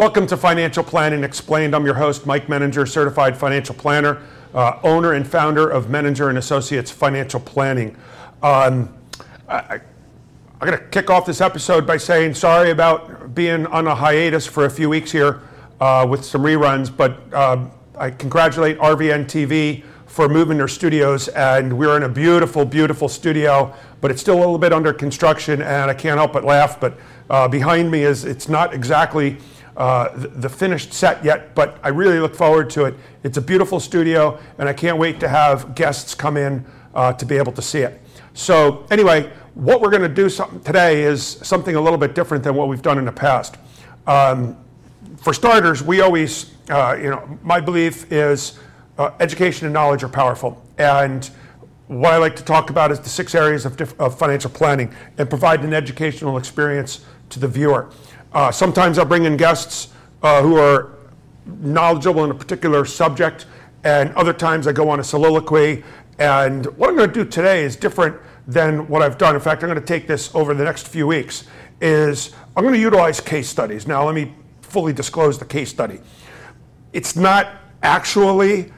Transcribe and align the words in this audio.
Welcome 0.00 0.26
to 0.28 0.36
Financial 0.38 0.82
Planning 0.82 1.24
Explained. 1.24 1.76
I'm 1.76 1.84
your 1.84 1.92
host, 1.92 2.24
Mike 2.24 2.46
Menninger, 2.46 2.88
certified 2.88 3.36
financial 3.36 3.74
planner, 3.74 4.22
uh, 4.54 4.78
owner 4.82 5.12
and 5.12 5.28
founder 5.28 5.68
of 5.68 5.88
Menninger 5.88 6.30
and 6.30 6.38
Associates 6.38 6.90
Financial 6.90 7.38
Planning. 7.38 7.94
Um, 8.42 8.96
I, 9.46 9.74
am 9.74 9.80
going 10.58 10.72
to 10.72 10.84
kick 10.86 11.10
off 11.10 11.26
this 11.26 11.42
episode 11.42 11.86
by 11.86 11.98
saying 11.98 12.32
sorry 12.32 12.70
about 12.70 13.34
being 13.34 13.66
on 13.66 13.86
a 13.88 13.94
hiatus 13.94 14.46
for 14.46 14.64
a 14.64 14.70
few 14.70 14.88
weeks 14.88 15.12
here 15.12 15.42
uh, 15.82 16.06
with 16.08 16.24
some 16.24 16.40
reruns, 16.40 16.90
but 16.96 17.20
uh, 17.34 17.66
I 17.98 18.10
congratulate 18.10 18.78
RVN 18.78 19.26
TV 19.26 19.84
for 20.06 20.30
moving 20.30 20.56
their 20.56 20.66
studios, 20.66 21.28
and 21.28 21.76
we're 21.76 21.98
in 21.98 22.04
a 22.04 22.08
beautiful, 22.08 22.64
beautiful 22.64 23.10
studio, 23.10 23.74
but 24.00 24.10
it's 24.10 24.22
still 24.22 24.38
a 24.38 24.40
little 24.40 24.58
bit 24.58 24.72
under 24.72 24.94
construction, 24.94 25.60
and 25.60 25.90
I 25.90 25.94
can't 25.94 26.16
help 26.16 26.32
but 26.32 26.42
laugh. 26.42 26.80
But 26.80 26.98
uh, 27.28 27.48
behind 27.48 27.90
me 27.90 28.04
is 28.04 28.24
it's 28.24 28.48
not 28.48 28.72
exactly 28.72 29.36
uh, 29.76 30.08
the, 30.14 30.48
finished 30.48 30.92
set 30.92 31.24
yet, 31.24 31.54
but 31.54 31.78
I 31.82 31.88
really 31.88 32.18
look 32.18 32.34
forward 32.34 32.70
to 32.70 32.84
it. 32.84 32.94
It's 33.22 33.38
a 33.38 33.40
beautiful 33.40 33.80
studio, 33.80 34.38
and 34.58 34.68
I 34.68 34.72
can't 34.72 34.98
wait 34.98 35.20
to 35.20 35.28
have 35.28 35.74
guests 35.74 36.14
come 36.14 36.36
in 36.36 36.64
uh, 36.94 37.12
to 37.14 37.24
be 37.24 37.36
able 37.36 37.52
to 37.52 37.62
see 37.62 37.80
it. 37.80 38.00
So 38.34 38.86
anyway, 38.90 39.32
what 39.54 39.80
we're 39.80 39.90
going 39.90 40.02
to 40.02 40.08
do 40.08 40.28
today 40.64 41.02
is 41.02 41.22
something 41.22 41.76
a 41.76 41.80
little 41.80 41.98
bit 41.98 42.14
different 42.14 42.44
than 42.44 42.54
what 42.54 42.68
we've 42.68 42.82
done 42.82 42.98
in 42.98 43.04
the 43.04 43.12
past. 43.12 43.56
Um, 44.06 44.56
for 45.18 45.34
starters, 45.34 45.82
we 45.82 46.00
always, 46.00 46.54
uh, 46.68 46.96
you 47.00 47.10
know, 47.10 47.38
my 47.42 47.60
belief 47.60 48.10
is 48.12 48.58
uh, 48.98 49.10
education 49.20 49.66
and 49.66 49.74
knowledge 49.74 50.02
are 50.02 50.08
powerful. 50.08 50.62
And 50.78 51.28
what 51.88 52.12
I 52.12 52.18
like 52.18 52.36
to 52.36 52.44
talk 52.44 52.70
about 52.70 52.92
is 52.92 53.00
the 53.00 53.08
six 53.08 53.34
areas 53.34 53.66
of, 53.66 53.76
diff- 53.76 53.98
of 54.00 54.18
financial 54.18 54.50
planning 54.50 54.94
and 55.18 55.28
provide 55.28 55.64
an 55.64 55.74
educational 55.74 56.38
experience 56.38 57.04
to 57.30 57.40
the 57.40 57.48
viewer. 57.48 57.90
Uh, 58.32 58.52
sometimes 58.52 58.98
I'll 58.98 59.04
bring 59.04 59.24
in 59.24 59.36
guests 59.36 59.88
uh, 60.22 60.42
who 60.42 60.56
are 60.56 60.90
knowledgeable 61.46 62.24
in 62.24 62.30
a 62.30 62.34
particular 62.34 62.84
subject, 62.84 63.46
and 63.82 64.14
other 64.14 64.32
times 64.32 64.66
I 64.66 64.72
go 64.72 64.88
on 64.88 65.00
a 65.00 65.04
soliloquy. 65.04 65.82
And 66.18 66.66
what 66.76 66.90
I'm 66.90 66.96
going 66.96 67.08
to 67.08 67.24
do 67.24 67.28
today 67.28 67.64
is 67.64 67.76
different 67.76 68.16
than 68.46 68.86
what 68.88 69.02
I've 69.02 69.18
done. 69.18 69.34
In 69.34 69.40
fact, 69.40 69.62
I'm 69.62 69.68
going 69.68 69.80
to 69.80 69.86
take 69.86 70.06
this 70.06 70.32
over 70.34 70.54
the 70.54 70.64
next 70.64 70.86
few 70.86 71.06
weeks. 71.06 71.44
Is 71.80 72.32
I'm 72.56 72.62
going 72.62 72.74
to 72.74 72.80
utilize 72.80 73.20
case 73.20 73.48
studies. 73.48 73.86
Now, 73.86 74.04
let 74.04 74.14
me 74.14 74.34
fully 74.60 74.92
disclose 74.92 75.38
the 75.38 75.44
case 75.44 75.70
study. 75.70 75.98
It's 76.92 77.16
not 77.16 77.48
actually 77.82 78.72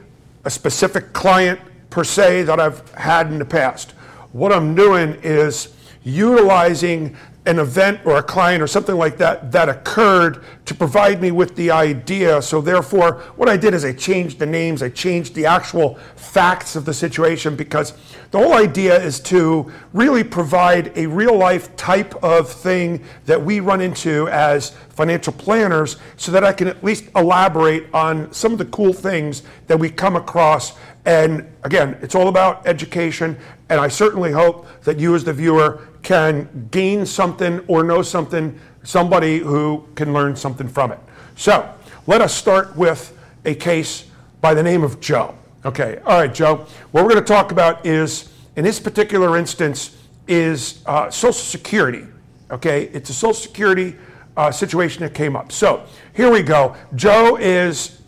a 0.45 0.49
specific 0.49 1.13
client 1.13 1.59
per 1.89 2.03
se 2.03 2.43
that 2.43 2.59
I've 2.59 2.89
had 2.93 3.27
in 3.27 3.39
the 3.39 3.45
past. 3.45 3.91
What 4.31 4.51
I'm 4.51 4.73
doing 4.73 5.19
is 5.21 5.75
utilizing 6.03 7.15
an 7.45 7.59
event 7.59 7.99
or 8.05 8.17
a 8.17 8.23
client 8.23 8.63
or 8.63 8.67
something 8.67 8.95
like 8.95 9.17
that 9.17 9.51
that 9.51 9.67
occurred 9.67 10.43
to 10.65 10.73
provide 10.73 11.21
me 11.21 11.29
with 11.29 11.55
the 11.57 11.69
idea. 11.69 12.41
So, 12.41 12.61
therefore, 12.61 13.15
what 13.35 13.49
I 13.49 13.57
did 13.57 13.73
is 13.73 13.83
I 13.83 13.91
changed 13.91 14.39
the 14.39 14.45
names, 14.45 14.81
I 14.81 14.89
changed 14.89 15.35
the 15.35 15.45
actual 15.45 15.95
facts 16.15 16.77
of 16.77 16.85
the 16.85 16.93
situation 16.93 17.55
because 17.55 17.93
the 18.31 18.37
whole 18.37 18.53
idea 18.53 19.01
is 19.01 19.19
to 19.21 19.71
really 19.91 20.23
provide 20.23 20.97
a 20.97 21.05
real 21.05 21.37
life 21.37 21.75
type 21.75 22.15
of 22.23 22.49
thing 22.49 23.03
that 23.25 23.43
we 23.43 23.59
run 23.59 23.81
into 23.81 24.29
as 24.29 24.69
financial 24.89 25.33
planners 25.33 25.97
so 26.15 26.31
that 26.31 26.45
I 26.45 26.53
can 26.53 26.67
at 26.67 26.81
least 26.81 27.05
elaborate 27.15 27.93
on 27.93 28.31
some 28.31 28.53
of 28.53 28.57
the 28.57 28.65
cool 28.65 28.93
things 28.93 29.43
that 29.67 29.77
we 29.77 29.89
come 29.89 30.15
across. 30.15 30.77
And 31.05 31.51
again, 31.63 31.97
it's 32.01 32.15
all 32.15 32.29
about 32.29 32.65
education. 32.65 33.37
And 33.69 33.81
I 33.81 33.89
certainly 33.89 34.31
hope 34.31 34.65
that 34.83 34.97
you, 34.99 35.13
as 35.15 35.23
the 35.23 35.33
viewer, 35.33 35.81
can 36.03 36.67
gain 36.69 37.05
something 37.05 37.59
or 37.67 37.83
know 37.83 38.01
something, 38.01 38.59
somebody 38.83 39.39
who 39.39 39.87
can 39.95 40.13
learn 40.13 40.35
something 40.35 40.67
from 40.67 40.91
it. 40.91 40.99
So 41.35 41.73
let 42.05 42.21
us 42.21 42.33
start 42.33 42.75
with 42.75 43.17
a 43.45 43.55
case 43.55 44.05
by 44.41 44.53
the 44.53 44.61
name 44.61 44.83
of 44.83 44.99
Joe. 44.99 45.35
Okay, 45.65 45.99
all 46.05 46.19
right, 46.19 46.33
Joe. 46.33 46.65
What 46.91 47.03
we're 47.03 47.11
going 47.11 47.23
to 47.23 47.27
talk 47.27 47.53
about 47.53 47.85
is, 47.85 48.33
in 48.57 48.65
this 48.65 48.79
particular 48.79 49.37
instance, 49.37 49.97
is 50.27 50.83
uh, 50.85 51.09
Social 51.09 51.33
Security. 51.33 52.05
Okay, 52.51 52.83
it's 52.93 53.09
a 53.09 53.13
Social 53.13 53.33
Security 53.33 53.95
uh, 54.35 54.51
situation 54.51 55.03
that 55.03 55.13
came 55.13 55.35
up. 55.35 55.51
So 55.51 55.85
here 56.13 56.29
we 56.29 56.43
go. 56.43 56.75
Joe 56.95 57.37
is 57.37 58.01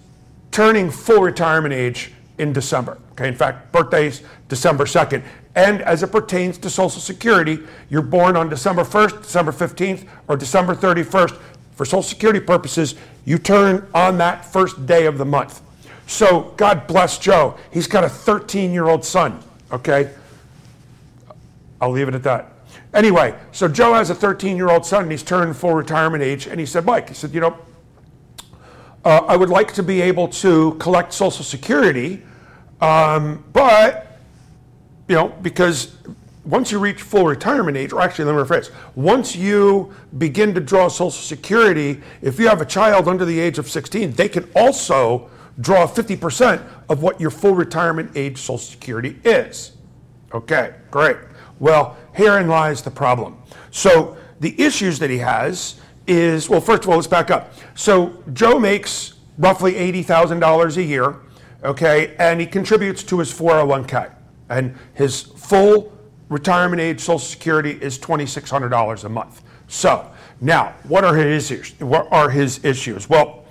turning 0.51 0.91
full 0.91 1.22
retirement 1.22 1.73
age 1.73 2.12
in 2.38 2.51
December. 2.51 2.97
Okay, 3.12 3.29
in 3.29 3.35
fact, 3.35 3.72
birthday's 3.72 4.22
December 4.50 4.83
2nd. 4.83 5.23
And 5.56 5.82
as 5.82 6.04
it 6.04 6.12
pertains 6.12 6.58
to 6.60 6.70
Social 6.70 7.00
Security, 7.00 7.60
you're 7.90 8.02
born 8.02 8.36
on 8.36 8.50
December 8.50 8.84
1st, 8.84 9.22
December 9.22 9.52
15th, 9.54 10.06
or 10.28 10.36
December 10.36 10.76
31st. 10.76 11.40
For 11.76 11.86
Social 11.86 12.04
Security 12.04 12.40
purposes, 12.40 12.96
you 13.26 13.38
turn 13.38 13.88
on 13.94 14.18
that 14.20 14.46
first 14.46 14.86
day 14.86 15.06
of 15.06 15.18
the 15.18 15.26
month. 15.26 15.62
So 16.08 16.54
God 16.58 16.88
bless 16.88 17.18
Joe. 17.18 17.58
He's 17.72 17.88
got 17.88 18.04
a 18.04 18.10
13 18.10 18.72
year 18.72 18.86
old 18.86 19.04
son, 19.04 19.42
okay? 19.72 20.12
I'll 21.82 21.92
leave 21.92 22.08
it 22.08 22.16
at 22.16 22.24
that. 22.24 22.52
Anyway, 22.94 23.36
so 23.52 23.68
Joe 23.68 23.94
has 23.94 24.10
a 24.10 24.16
13 24.16 24.56
year 24.56 24.70
old 24.70 24.86
son 24.86 25.04
and 25.04 25.12
he's 25.12 25.24
turned 25.24 25.56
full 25.56 25.74
retirement 25.74 26.24
age. 26.24 26.48
And 26.48 26.60
he 26.60 26.66
said, 26.66 26.86
Mike, 26.86 27.10
he 27.10 27.16
said, 27.16 27.34
you 27.34 27.42
know, 27.42 27.58
uh, 29.04 29.22
I 29.28 29.36
would 29.36 29.50
like 29.50 29.74
to 29.74 29.84
be 29.84 30.02
able 30.02 30.28
to 30.30 30.76
collect 30.76 31.14
Social 31.14 31.44
Security, 31.44 32.24
um, 32.82 33.44
but 33.54 34.05
you 35.08 35.16
know, 35.16 35.30
because 35.42 35.98
once 36.46 36.72
you 36.72 36.80
reach 36.80 37.02
full 37.02 37.26
retirement 37.26 37.76
age, 37.76 37.92
or 37.92 38.02
actually, 38.02 38.26
let 38.26 38.36
me 38.36 38.42
rephrase, 38.42 38.72
once 38.96 39.36
you 39.36 39.94
begin 40.18 40.54
to 40.54 40.60
draw 40.60 40.88
Social 40.88 41.12
Security, 41.12 42.02
if 42.22 42.40
you 42.40 42.48
have 42.48 42.62
a 42.62 42.66
child 42.66 43.08
under 43.08 43.26
the 43.26 43.40
age 43.40 43.58
of 43.58 43.70
16, 43.70 44.12
they 44.12 44.30
can 44.30 44.50
also 44.56 45.30
draw 45.60 45.88
50% 45.88 46.64
of 46.90 47.02
what 47.02 47.20
your 47.20 47.32
full 47.32 47.56
retirement 47.56 48.12
age 48.16 48.38
Social 48.38 48.58
Security 48.58 49.20
is. 49.24 49.72
Okay, 50.34 50.76
great. 50.92 51.18
Well, 51.60 51.98
herein 52.14 52.48
lies 52.48 52.82
the 52.82 52.92
problem. 52.92 53.38
So 53.72 54.18
the 54.40 54.60
issues 54.62 55.00
that 55.00 55.10
he 55.10 55.18
has 55.20 55.80
is 56.08 56.50
well, 56.50 56.62
first 56.62 56.84
of 56.84 56.90
all, 56.90 56.96
let's 56.96 57.08
back 57.08 57.32
up. 57.32 57.54
So 57.74 58.22
Joe 58.34 58.60
makes 58.60 59.14
roughly 59.38 59.74
$80,000 59.74 60.78
a 60.78 60.84
year, 60.84 61.16
okay, 61.64 62.16
and 62.20 62.40
he 62.40 62.46
contributes 62.46 63.02
to 63.04 63.20
his 63.20 63.34
401k. 63.34 64.15
And 64.50 64.75
his 64.94 65.22
full 65.22 65.91
retirement 66.29 66.81
age 66.81 67.00
Social 67.00 67.19
Security 67.19 67.72
is 67.72 67.97
$2,600 68.00 69.03
a 69.03 69.09
month. 69.09 69.41
So 69.67 70.11
now, 70.41 70.73
what 70.83 71.03
are 71.03 71.16
his 71.16 71.51
issues? 71.51 71.79
What 71.79 72.07
are 72.11 72.29
his 72.29 72.63
issues? 72.63 73.09
Well, 73.09 73.45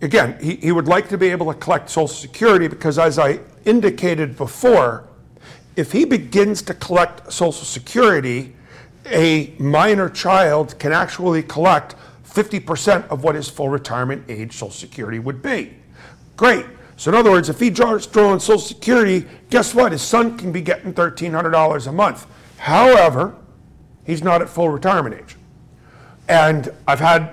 again, 0.00 0.38
he, 0.40 0.56
he 0.56 0.72
would 0.72 0.88
like 0.88 1.08
to 1.08 1.18
be 1.18 1.28
able 1.28 1.52
to 1.52 1.58
collect 1.58 1.90
Social 1.90 2.08
Security 2.08 2.68
because, 2.68 2.98
as 2.98 3.18
I 3.18 3.40
indicated 3.64 4.36
before, 4.36 5.08
if 5.76 5.92
he 5.92 6.04
begins 6.04 6.62
to 6.62 6.74
collect 6.74 7.32
Social 7.32 7.64
Security, 7.64 8.54
a 9.06 9.54
minor 9.58 10.08
child 10.08 10.78
can 10.78 10.92
actually 10.92 11.42
collect 11.42 11.94
50% 12.24 13.08
of 13.08 13.24
what 13.24 13.34
his 13.34 13.48
full 13.48 13.68
retirement 13.68 14.24
age 14.28 14.52
Social 14.52 14.70
Security 14.70 15.18
would 15.18 15.42
be. 15.42 15.74
Great. 16.36 16.66
So 16.98 17.12
in 17.12 17.16
other 17.16 17.30
words, 17.30 17.48
if 17.48 17.60
he 17.60 17.70
draws 17.70 18.08
drawing 18.08 18.40
Social 18.40 18.58
Security, 18.58 19.24
guess 19.50 19.72
what? 19.72 19.92
His 19.92 20.02
son 20.02 20.36
can 20.36 20.50
be 20.50 20.60
getting 20.60 20.92
$1,300 20.92 21.86
a 21.86 21.92
month. 21.92 22.26
However, 22.56 23.36
he's 24.04 24.20
not 24.20 24.42
at 24.42 24.48
full 24.48 24.68
retirement 24.68 25.14
age. 25.14 25.36
And 26.28 26.68
I've 26.88 26.98
had, 26.98 27.30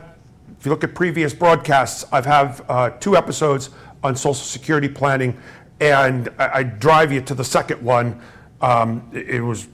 if 0.60 0.68
you 0.68 0.72
look 0.72 0.84
at 0.84 0.94
previous 0.94 1.34
broadcasts, 1.34 2.06
I've 2.12 2.28
had 2.28 2.64
uh, 2.70 2.92
two 2.92 3.18
episodes 3.18 3.72
on 4.04 4.16
Social 4.16 4.36
Security 4.36 4.88
planning, 4.88 5.36
and 5.80 6.30
I, 6.38 6.60
I 6.60 6.64
drive 6.64 7.12
you 7.12 7.22
to 7.22 7.34
the 7.34 7.44
second 7.44 7.82
one. 7.82 8.22
Um, 8.62 9.10
it, 9.14 9.30
it 9.30 9.42
was, 9.42 9.68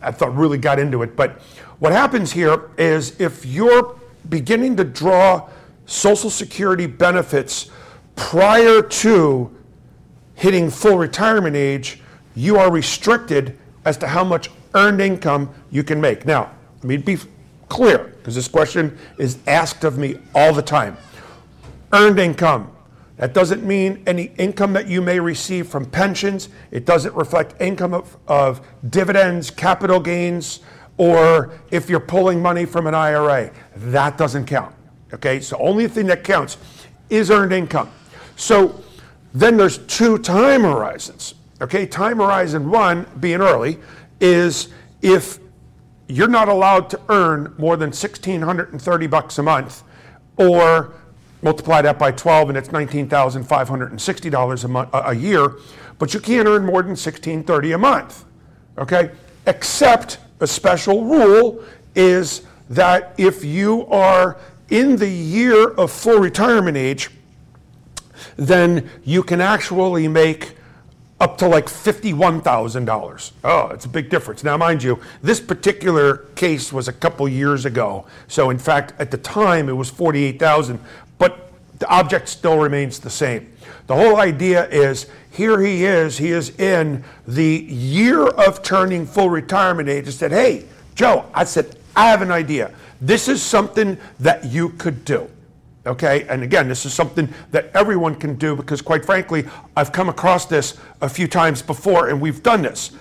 I 0.00 0.10
thought, 0.10 0.34
really 0.34 0.56
got 0.56 0.78
into 0.78 1.02
it. 1.02 1.16
But 1.16 1.32
what 1.80 1.92
happens 1.92 2.32
here 2.32 2.70
is 2.78 3.20
if 3.20 3.44
you're 3.44 4.00
beginning 4.30 4.74
to 4.78 4.84
draw 4.84 5.50
Social 5.84 6.30
Security 6.30 6.86
benefits 6.86 7.70
prior 8.16 8.82
to 8.82 9.54
hitting 10.34 10.70
full 10.70 10.98
retirement 10.98 11.56
age, 11.56 12.00
you 12.34 12.58
are 12.58 12.70
restricted 12.70 13.58
as 13.84 13.96
to 13.98 14.08
how 14.08 14.24
much 14.24 14.50
earned 14.74 15.00
income 15.00 15.52
you 15.70 15.84
can 15.84 16.00
make. 16.00 16.26
Now, 16.26 16.50
let 16.76 16.84
me 16.84 16.96
be 16.96 17.18
clear, 17.68 17.98
because 17.98 18.34
this 18.34 18.48
question 18.48 18.98
is 19.18 19.38
asked 19.46 19.84
of 19.84 19.98
me 19.98 20.18
all 20.34 20.52
the 20.52 20.62
time. 20.62 20.96
Earned 21.92 22.18
income. 22.18 22.70
That 23.16 23.32
doesn't 23.32 23.62
mean 23.62 24.02
any 24.06 24.32
income 24.38 24.72
that 24.72 24.88
you 24.88 25.00
may 25.00 25.20
receive 25.20 25.68
from 25.68 25.86
pensions. 25.86 26.48
It 26.72 26.84
doesn't 26.84 27.14
reflect 27.14 27.60
income 27.60 27.94
of, 27.94 28.16
of 28.26 28.66
dividends, 28.90 29.50
capital 29.50 30.00
gains, 30.00 30.60
or 30.96 31.52
if 31.70 31.88
you're 31.88 32.00
pulling 32.00 32.42
money 32.42 32.64
from 32.64 32.88
an 32.88 32.94
IRA. 32.94 33.52
That 33.76 34.18
doesn't 34.18 34.46
count. 34.46 34.74
Okay, 35.12 35.38
so 35.40 35.56
only 35.58 35.86
thing 35.86 36.06
that 36.06 36.24
counts 36.24 36.58
is 37.08 37.30
earned 37.30 37.52
income. 37.52 37.90
So 38.36 38.82
then 39.32 39.56
there's 39.56 39.78
two 39.78 40.18
time 40.18 40.62
horizons. 40.62 41.34
Okay, 41.60 41.86
time 41.86 42.18
horizon 42.18 42.70
one, 42.70 43.06
being 43.20 43.40
early, 43.40 43.78
is 44.20 44.68
if 45.02 45.38
you're 46.08 46.28
not 46.28 46.48
allowed 46.48 46.90
to 46.90 47.00
earn 47.08 47.54
more 47.58 47.76
than 47.76 47.88
1630 47.88 49.06
bucks 49.06 49.38
a 49.38 49.42
month 49.42 49.82
or 50.36 50.92
multiply 51.42 51.80
that 51.82 51.98
by 51.98 52.10
12 52.10 52.50
and 52.50 52.58
it's 52.58 52.68
$19,560 52.68 54.64
a 54.64 54.68
month 54.68 54.90
a 54.92 55.14
year, 55.14 55.56
but 55.98 56.12
you 56.14 56.20
can't 56.20 56.48
earn 56.48 56.64
more 56.64 56.82
than 56.82 56.90
1630 56.90 57.72
a 57.72 57.78
month. 57.78 58.24
Okay? 58.78 59.10
Except 59.46 60.18
a 60.40 60.46
special 60.46 61.04
rule 61.04 61.62
is 61.94 62.42
that 62.70 63.14
if 63.18 63.44
you 63.44 63.86
are 63.86 64.38
in 64.70 64.96
the 64.96 65.08
year 65.08 65.68
of 65.70 65.90
full 65.90 66.18
retirement 66.18 66.76
age, 66.76 67.10
then 68.36 68.90
you 69.04 69.22
can 69.22 69.40
actually 69.40 70.08
make 70.08 70.56
up 71.20 71.38
to 71.38 71.48
like 71.48 71.66
$51,000. 71.66 73.32
Oh, 73.44 73.68
it's 73.68 73.84
a 73.84 73.88
big 73.88 74.10
difference. 74.10 74.44
Now, 74.44 74.56
mind 74.56 74.82
you, 74.82 75.00
this 75.22 75.40
particular 75.40 76.18
case 76.34 76.72
was 76.72 76.88
a 76.88 76.92
couple 76.92 77.28
years 77.28 77.64
ago. 77.64 78.06
So, 78.28 78.50
in 78.50 78.58
fact, 78.58 78.92
at 78.98 79.10
the 79.10 79.18
time 79.18 79.68
it 79.68 79.72
was 79.72 79.88
48,000, 79.88 80.78
but 81.18 81.50
the 81.78 81.88
object 81.88 82.28
still 82.28 82.58
remains 82.58 82.98
the 82.98 83.10
same. 83.10 83.50
The 83.86 83.94
whole 83.94 84.16
idea 84.16 84.68
is 84.68 85.06
here 85.30 85.60
he 85.60 85.84
is, 85.84 86.18
he 86.18 86.30
is 86.30 86.50
in 86.58 87.04
the 87.26 87.66
year 87.68 88.26
of 88.26 88.62
turning 88.62 89.06
full 89.06 89.30
retirement 89.30 89.88
age. 89.88 90.06
I 90.08 90.10
said, 90.10 90.30
Hey, 90.30 90.64
Joe, 90.94 91.26
I 91.34 91.44
said, 91.44 91.76
I 91.96 92.08
have 92.08 92.22
an 92.22 92.30
idea. 92.30 92.72
This 93.00 93.28
is 93.28 93.42
something 93.42 93.98
that 94.20 94.44
you 94.46 94.70
could 94.70 95.04
do. 95.04 95.28
Okay, 95.86 96.26
and 96.28 96.42
again, 96.42 96.66
this 96.66 96.86
is 96.86 96.94
something 96.94 97.28
that 97.50 97.70
everyone 97.74 98.14
can 98.14 98.36
do 98.36 98.56
because, 98.56 98.80
quite 98.80 99.04
frankly, 99.04 99.44
I've 99.76 99.92
come 99.92 100.08
across 100.08 100.46
this 100.46 100.78
a 101.02 101.08
few 101.08 101.28
times 101.28 101.60
before 101.60 102.08
and 102.08 102.20
we've 102.20 102.42
done 102.42 102.62
this. 102.62 102.92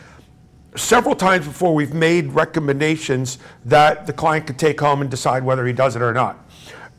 Several 0.76 1.16
times 1.16 1.48
before, 1.48 1.74
we've 1.74 1.94
made 1.94 2.28
recommendations 2.34 3.38
that 3.66 4.06
the 4.06 4.12
client 4.12 4.48
could 4.48 4.60
take 4.60 4.82
home 4.82 5.02
and 5.02 5.10
decide 5.10 5.44
whether 5.44 5.66
he 5.66 5.72
does 5.72 5.96
it 5.96 6.02
or 6.02 6.14
not. 6.14 6.46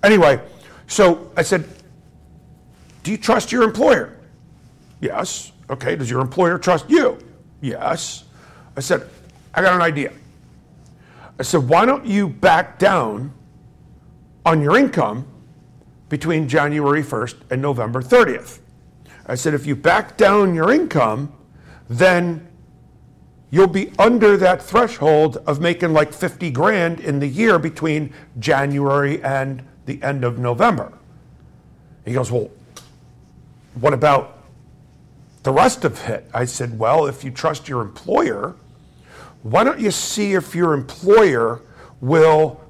Anyway, 0.02 0.40
so 0.86 1.30
I 1.36 1.42
said, 1.42 1.66
Do 3.02 3.10
you 3.10 3.18
trust 3.18 3.52
your 3.52 3.62
employer? 3.62 4.16
Yes. 5.00 5.52
Okay, 5.68 5.96
does 5.96 6.08
your 6.08 6.20
employer 6.20 6.56
trust 6.56 6.88
you? 6.88 7.18
Yes. 7.60 8.24
I 8.76 8.80
said, 8.80 9.08
I 9.52 9.60
got 9.60 9.74
an 9.74 9.82
idea. 9.82 10.12
I 11.38 11.42
said, 11.42 11.68
Why 11.68 11.84
don't 11.84 12.06
you 12.06 12.28
back 12.28 12.78
down 12.78 13.32
on 14.46 14.62
your 14.62 14.78
income? 14.78 15.26
Between 16.08 16.48
January 16.48 17.02
1st 17.02 17.36
and 17.50 17.62
November 17.62 18.02
30th. 18.02 18.60
I 19.26 19.34
said, 19.34 19.54
if 19.54 19.66
you 19.66 19.74
back 19.74 20.16
down 20.16 20.54
your 20.54 20.70
income, 20.70 21.32
then 21.88 22.46
you'll 23.50 23.66
be 23.66 23.92
under 23.98 24.36
that 24.36 24.62
threshold 24.62 25.36
of 25.46 25.60
making 25.60 25.92
like 25.92 26.12
50 26.12 26.50
grand 26.50 27.00
in 27.00 27.20
the 27.20 27.28
year 27.28 27.58
between 27.58 28.12
January 28.38 29.22
and 29.22 29.62
the 29.86 30.02
end 30.02 30.24
of 30.24 30.38
November. 30.38 30.92
He 32.04 32.12
goes, 32.12 32.30
Well, 32.30 32.50
what 33.80 33.94
about 33.94 34.44
the 35.42 35.52
rest 35.52 35.84
of 35.84 36.08
it? 36.08 36.28
I 36.34 36.44
said, 36.44 36.78
Well, 36.78 37.06
if 37.06 37.24
you 37.24 37.30
trust 37.30 37.68
your 37.68 37.80
employer, 37.80 38.56
why 39.42 39.62
don't 39.62 39.78
you 39.78 39.90
see 39.90 40.34
if 40.34 40.54
your 40.54 40.74
employer 40.74 41.62
will 42.00 42.60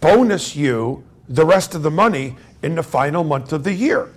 bonus 0.00 0.54
you 0.54 1.04
the 1.28 1.46
rest 1.46 1.74
of 1.74 1.82
the 1.82 1.90
money 1.90 2.36
in 2.66 2.74
the 2.74 2.82
final 2.82 3.22
month 3.22 3.52
of 3.52 3.62
the 3.62 3.72
year. 3.72 4.10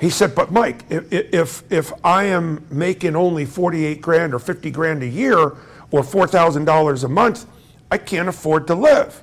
He 0.00 0.10
said, 0.10 0.34
but 0.34 0.50
Mike, 0.50 0.84
if, 0.90 1.12
if, 1.12 1.72
if 1.72 1.92
I 2.04 2.24
am 2.24 2.66
making 2.68 3.14
only 3.14 3.46
48 3.46 4.00
grand 4.00 4.34
or 4.34 4.40
50 4.40 4.72
grand 4.72 5.04
a 5.04 5.06
year 5.06 5.38
or 5.38 6.02
$4,000 6.02 7.04
a 7.04 7.08
month, 7.08 7.46
I 7.92 7.98
can't 7.98 8.28
afford 8.28 8.66
to 8.66 8.74
live. 8.74 9.22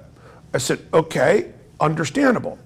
I 0.54 0.60
said, 0.60 0.80
okay, 0.94 1.52
understandable. 1.82 2.58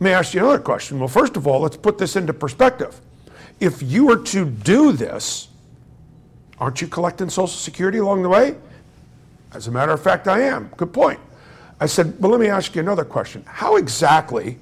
May 0.00 0.14
I 0.14 0.20
ask 0.20 0.32
you 0.32 0.40
another 0.40 0.58
question. 0.58 0.98
Well, 0.98 1.08
first 1.08 1.36
of 1.36 1.46
all, 1.46 1.60
let's 1.60 1.76
put 1.76 1.98
this 1.98 2.16
into 2.16 2.32
perspective. 2.32 2.98
If 3.60 3.82
you 3.82 4.06
were 4.06 4.22
to 4.24 4.46
do 4.46 4.92
this, 4.92 5.48
aren't 6.58 6.80
you 6.80 6.88
collecting 6.88 7.28
Social 7.28 7.48
Security 7.48 7.98
along 7.98 8.22
the 8.22 8.30
way? 8.30 8.56
As 9.52 9.66
a 9.66 9.70
matter 9.70 9.92
of 9.92 10.02
fact, 10.02 10.26
I 10.26 10.40
am. 10.40 10.70
Good 10.78 10.94
point. 10.94 11.20
I 11.80 11.86
said, 11.86 12.18
well, 12.18 12.30
let 12.30 12.40
me 12.40 12.48
ask 12.48 12.74
you 12.74 12.80
another 12.80 13.04
question. 13.04 13.42
How 13.46 13.76
exactly 13.76 14.58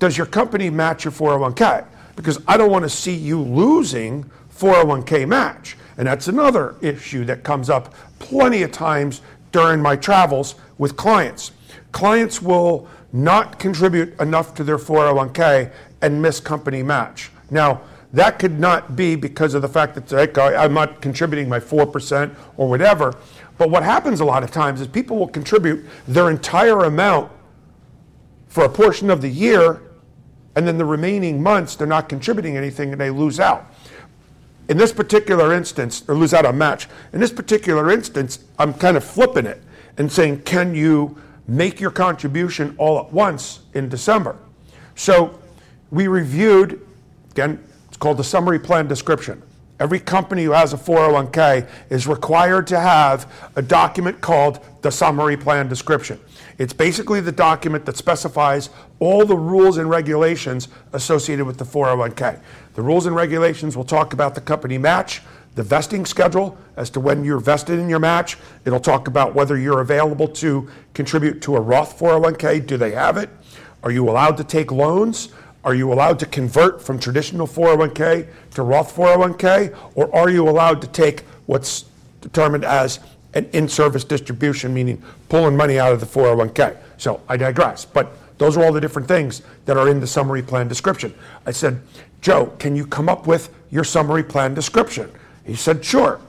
does 0.00 0.16
your 0.16 0.26
company 0.26 0.68
match 0.70 1.04
your 1.04 1.12
401k? 1.12 1.86
Because 2.16 2.42
I 2.48 2.56
don't 2.56 2.72
want 2.72 2.82
to 2.82 2.88
see 2.88 3.14
you 3.14 3.40
losing 3.40 4.28
401k 4.52 5.28
match. 5.28 5.76
And 5.96 6.08
that's 6.08 6.26
another 6.26 6.74
issue 6.80 7.24
that 7.26 7.44
comes 7.44 7.70
up 7.70 7.94
plenty 8.18 8.62
of 8.62 8.72
times 8.72 9.20
during 9.52 9.80
my 9.80 9.94
travels 9.94 10.56
with 10.78 10.96
clients. 10.96 11.52
Clients 11.92 12.40
will 12.40 12.88
not 13.12 13.58
contribute 13.58 14.18
enough 14.20 14.54
to 14.54 14.64
their 14.64 14.78
401k 14.78 15.70
and 16.00 16.22
miss 16.22 16.40
company 16.40 16.82
match. 16.82 17.30
Now, 17.50 17.82
that 18.12 18.38
could 18.38 18.58
not 18.58 18.96
be 18.96 19.14
because 19.16 19.54
of 19.54 19.62
the 19.62 19.68
fact 19.68 19.94
that 19.94 20.38
I'm 20.58 20.74
not 20.74 21.00
contributing 21.00 21.48
my 21.48 21.60
4% 21.60 22.34
or 22.56 22.68
whatever. 22.68 23.14
But 23.58 23.70
what 23.70 23.82
happens 23.82 24.20
a 24.20 24.24
lot 24.24 24.42
of 24.42 24.50
times 24.50 24.80
is 24.80 24.86
people 24.86 25.18
will 25.18 25.28
contribute 25.28 25.84
their 26.08 26.30
entire 26.30 26.84
amount 26.84 27.30
for 28.48 28.64
a 28.64 28.68
portion 28.68 29.10
of 29.10 29.20
the 29.20 29.28
year, 29.28 29.82
and 30.56 30.66
then 30.66 30.78
the 30.78 30.84
remaining 30.84 31.42
months 31.42 31.76
they're 31.76 31.86
not 31.86 32.08
contributing 32.08 32.56
anything 32.56 32.92
and 32.92 33.00
they 33.00 33.10
lose 33.10 33.40
out. 33.40 33.72
In 34.68 34.76
this 34.76 34.92
particular 34.92 35.52
instance, 35.52 36.04
or 36.06 36.14
lose 36.14 36.32
out 36.32 36.46
a 36.46 36.52
match. 36.52 36.88
In 37.12 37.20
this 37.20 37.32
particular 37.32 37.90
instance, 37.90 38.44
I'm 38.58 38.72
kind 38.72 38.96
of 38.96 39.02
flipping 39.02 39.46
it 39.46 39.60
and 39.98 40.10
saying, 40.10 40.42
can 40.42 40.74
you 40.74 41.18
make 41.48 41.80
your 41.80 41.90
contribution 41.90 42.76
all 42.78 42.98
at 43.00 43.12
once 43.12 43.60
in 43.74 43.88
December? 43.88 44.36
So 44.94 45.40
we 45.90 46.06
reviewed, 46.06 46.86
again, 47.32 47.62
it's 47.88 47.96
called 47.96 48.16
the 48.16 48.24
summary 48.24 48.60
plan 48.60 48.86
description. 48.86 49.42
Every 49.80 49.98
company 49.98 50.44
who 50.44 50.50
has 50.50 50.74
a 50.74 50.76
401k 50.76 51.66
is 51.88 52.06
required 52.06 52.66
to 52.66 52.78
have 52.78 53.50
a 53.56 53.62
document 53.62 54.20
called 54.20 54.60
the 54.82 54.92
summary 54.92 55.38
plan 55.38 55.68
description. 55.68 56.20
It's 56.58 56.74
basically 56.74 57.22
the 57.22 57.32
document 57.32 57.86
that 57.86 57.96
specifies 57.96 58.68
all 58.98 59.24
the 59.24 59.36
rules 59.36 59.78
and 59.78 59.88
regulations 59.88 60.68
associated 60.92 61.46
with 61.46 61.56
the 61.56 61.64
401k. 61.64 62.38
The 62.74 62.82
rules 62.82 63.06
and 63.06 63.16
regulations 63.16 63.74
will 63.74 63.84
talk 63.84 64.12
about 64.12 64.34
the 64.34 64.42
company 64.42 64.76
match, 64.76 65.22
the 65.54 65.62
vesting 65.62 66.04
schedule 66.04 66.58
as 66.76 66.90
to 66.90 67.00
when 67.00 67.24
you're 67.24 67.40
vested 67.40 67.78
in 67.78 67.88
your 67.88 68.00
match. 68.00 68.36
It'll 68.66 68.80
talk 68.80 69.08
about 69.08 69.34
whether 69.34 69.56
you're 69.56 69.80
available 69.80 70.28
to 70.28 70.68
contribute 70.92 71.40
to 71.42 71.56
a 71.56 71.60
Roth 71.60 71.98
401k. 71.98 72.66
Do 72.66 72.76
they 72.76 72.90
have 72.90 73.16
it? 73.16 73.30
Are 73.82 73.90
you 73.90 74.10
allowed 74.10 74.36
to 74.36 74.44
take 74.44 74.70
loans? 74.70 75.30
Are 75.64 75.74
you 75.74 75.92
allowed 75.92 76.18
to 76.20 76.26
convert 76.26 76.82
from 76.82 76.98
traditional 76.98 77.46
401k 77.46 78.26
to 78.54 78.62
Roth 78.62 78.94
401k? 78.94 79.76
Or 79.94 80.14
are 80.14 80.30
you 80.30 80.48
allowed 80.48 80.80
to 80.82 80.86
take 80.86 81.20
what's 81.46 81.84
determined 82.20 82.64
as 82.64 83.00
an 83.34 83.48
in 83.52 83.68
service 83.68 84.04
distribution, 84.04 84.72
meaning 84.72 85.02
pulling 85.28 85.56
money 85.56 85.78
out 85.78 85.92
of 85.92 86.00
the 86.00 86.06
401k? 86.06 86.76
So 86.96 87.20
I 87.28 87.36
digress. 87.36 87.84
But 87.84 88.12
those 88.38 88.56
are 88.56 88.64
all 88.64 88.72
the 88.72 88.80
different 88.80 89.06
things 89.06 89.42
that 89.66 89.76
are 89.76 89.88
in 89.88 90.00
the 90.00 90.06
summary 90.06 90.42
plan 90.42 90.66
description. 90.66 91.14
I 91.44 91.50
said, 91.50 91.82
Joe, 92.22 92.46
can 92.58 92.74
you 92.74 92.86
come 92.86 93.08
up 93.08 93.26
with 93.26 93.52
your 93.70 93.84
summary 93.84 94.22
plan 94.22 94.54
description? 94.54 95.10
He 95.44 95.56
said, 95.56 95.84
sure. 95.84 96.20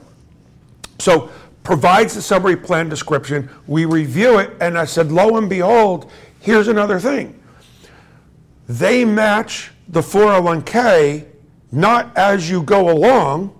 So 0.98 1.30
provides 1.64 2.14
the 2.14 2.22
summary 2.22 2.56
plan 2.56 2.88
description. 2.88 3.48
We 3.66 3.86
review 3.86 4.38
it, 4.38 4.50
and 4.60 4.76
I 4.76 4.84
said, 4.84 5.10
lo 5.10 5.36
and 5.38 5.48
behold, 5.48 6.10
here's 6.40 6.68
another 6.68 7.00
thing 7.00 7.38
they 8.68 9.04
match 9.04 9.70
the 9.88 10.00
401k 10.00 11.26
not 11.72 12.16
as 12.16 12.50
you 12.50 12.62
go 12.62 12.90
along, 12.90 13.58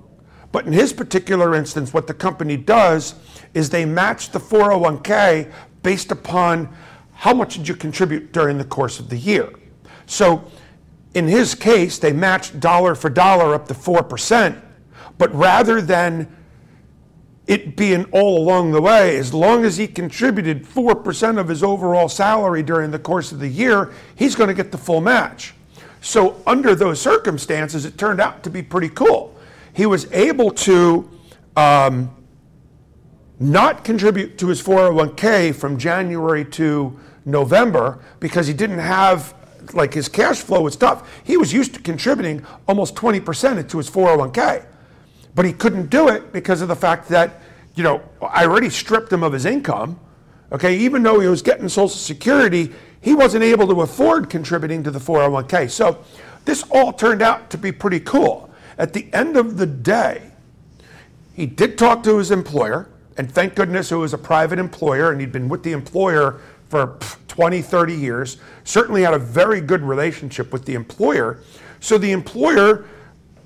but 0.53 0.67
in 0.67 0.73
his 0.73 0.93
particular 0.93 1.55
instance, 1.55 1.95
what 1.95 2.07
the 2.07 2.15
company 2.15 2.59
does 2.59 3.15
is 3.55 3.71
they 3.71 3.87
match 3.87 4.31
the 4.31 4.39
401k 4.39 5.51
based 5.83 6.13
upon 6.13 6.69
how 7.15 7.33
much 7.33 7.55
did 7.55 7.67
you 7.67 7.75
contribute 7.75 8.33
during 8.33 8.59
the 8.59 8.65
course 8.65 9.01
of 9.01 9.09
the 9.09 9.17
year. 9.17 9.49
So 10.07 10.45
in 11.15 11.27
his 11.27 11.55
case, 11.55 11.99
they 11.99 12.13
matched 12.13 12.61
dollar 12.61 12.95
for 12.95 13.09
dollar 13.09 13.55
up 13.55 13.67
to 13.69 13.75
4%, 13.75 14.61
but 15.19 15.35
rather 15.35 15.81
than 15.81 16.29
it 17.47 17.77
being 17.77 18.05
all 18.13 18.39
along 18.39 18.73
the 18.73 18.81
way, 18.81 19.17
as 19.17 19.35
long 19.35 19.65
as 19.65 19.77
he 19.77 19.87
contributed 19.89 20.65
4% 20.65 21.39
of 21.39 21.49
his 21.49 21.63
overall 21.63 22.09
salary 22.09 22.63
during 22.63 22.91
the 22.91 22.99
course 22.99 23.33
of 23.33 23.41
the 23.41 23.49
year, 23.49 23.93
he's 24.15 24.37
going 24.37 24.49
to 24.49 24.55
get 24.55 24.71
the 24.71 24.79
full 24.79 25.01
match. 25.01 25.55
So, 26.01 26.41
under 26.47 26.75
those 26.75 27.01
circumstances, 27.01 27.85
it 27.85 27.97
turned 27.97 28.21
out 28.21 28.43
to 28.45 28.51
be 28.51 28.63
pretty 28.63 28.89
cool. 28.89 29.37
He 29.73 29.87
was 29.87 30.11
able 30.13 30.51
to 30.51 31.09
um, 31.57 32.11
not 33.39 33.85
contribute 33.85 34.39
to 34.39 34.49
his 34.49 34.63
401k 34.63 35.55
from 35.55 35.79
January 35.79 36.45
to 36.45 36.99
November 37.25 38.01
because 38.21 38.47
he 38.47 38.53
didn't 38.53 38.79
have 38.79 39.35
like 39.73 39.95
his 39.95 40.09
cash 40.09 40.41
flow 40.41 40.63
was 40.63 40.77
tough. 40.77 41.09
He 41.25 41.37
was 41.37 41.53
used 41.53 41.75
to 41.75 41.81
contributing 41.81 42.45
almost 42.67 42.95
20% 42.97 43.59
into 43.59 43.79
his 43.79 43.89
401k. 43.89 44.67
But 45.35 45.45
he 45.45 45.53
couldn't 45.53 45.91
do 45.91 46.09
it 46.09 46.33
because 46.33 46.61
of 46.61 46.69
the 46.69 46.77
fact 46.77 47.09
that, 47.09 47.41
you 47.75 47.83
know, 47.83 48.03
I 48.21 48.45
already 48.45 48.71
stripped 48.71 49.13
him 49.13 49.23
of 49.23 49.33
his 49.33 49.47
income. 49.47 49.99
Okay, 50.53 50.77
even 50.79 51.03
though 51.03 51.21
he 51.21 51.29
was 51.29 51.41
getting 51.41 51.69
Social 51.69 51.89
Security, 51.89 52.73
he 53.01 53.15
wasn't 53.15 53.43
able 53.43 53.67
to 53.69 53.81
afford 53.81 54.29
contributing 54.29 54.83
to 54.85 54.91
the 54.91 54.99
401k. 54.99 55.71
So 55.71 56.05
this 56.45 56.65
all 56.71 56.93
turned 56.93 57.23
out 57.23 57.51
to 57.51 57.59
be 57.59 57.73
pretty 57.73 58.01
cool. 58.01 58.51
At 58.79 58.93
the 58.93 59.13
end 59.13 59.37
of 59.37 59.57
the 59.57 59.67
day, 59.67 60.31
he 61.35 61.47
did 61.47 61.79
talk 61.79 62.03
to 62.05 62.19
his 62.19 62.31
employer, 62.31 62.89
and 63.17 63.31
thank 63.31 63.55
goodness 63.55 63.93
it 63.93 63.97
was 63.97 64.13
a 64.15 64.19
private 64.19 64.59
employer, 64.59 65.11
and 65.11 65.21
he'd 65.21 65.33
been 65.33 65.49
with 65.49 65.63
the 65.63 65.73
employer 65.73 66.41
for 66.69 66.99
20, 67.29 67.61
30 67.61 67.95
years, 67.95 68.39
certainly 68.65 69.03
had 69.03 69.15
a 69.15 69.19
very 69.19 69.61
good 69.61 69.83
relationship 69.83 70.53
with 70.53 70.65
the 70.65 70.75
employer. 70.75 71.39
So 71.81 71.99
the 71.99 72.13
employer 72.13 72.87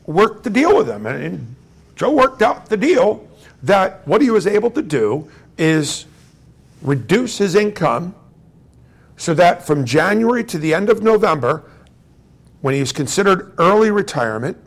worked 0.07 0.45
the 0.45 0.50
deal 0.50 0.76
with 0.76 0.88
him, 0.88 1.07
and 1.07 1.56
Joe 1.97 2.12
worked 2.12 2.43
out 2.43 2.67
the 2.67 2.76
deal 2.76 3.26
that 3.62 4.07
what 4.07 4.21
he 4.21 4.31
was 4.31 4.47
able 4.47 4.71
to 4.71 4.83
do 4.83 5.29
is 5.59 6.05
reduce 6.83 7.38
his 7.38 7.55
income 7.55 8.15
so 9.17 9.33
that 9.35 9.67
from 9.67 9.85
January 9.85 10.45
to 10.45 10.59
the 10.59 10.75
end 10.75 10.91
of 10.91 11.03
November, 11.03 11.65
when 12.61 12.75
he 12.75 12.81
was 12.81 12.93
considered 12.93 13.55
early 13.59 13.91
retirement, 13.91 14.59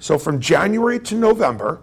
so 0.00 0.18
from 0.18 0.40
January 0.40 0.98
to 0.98 1.14
November, 1.14 1.80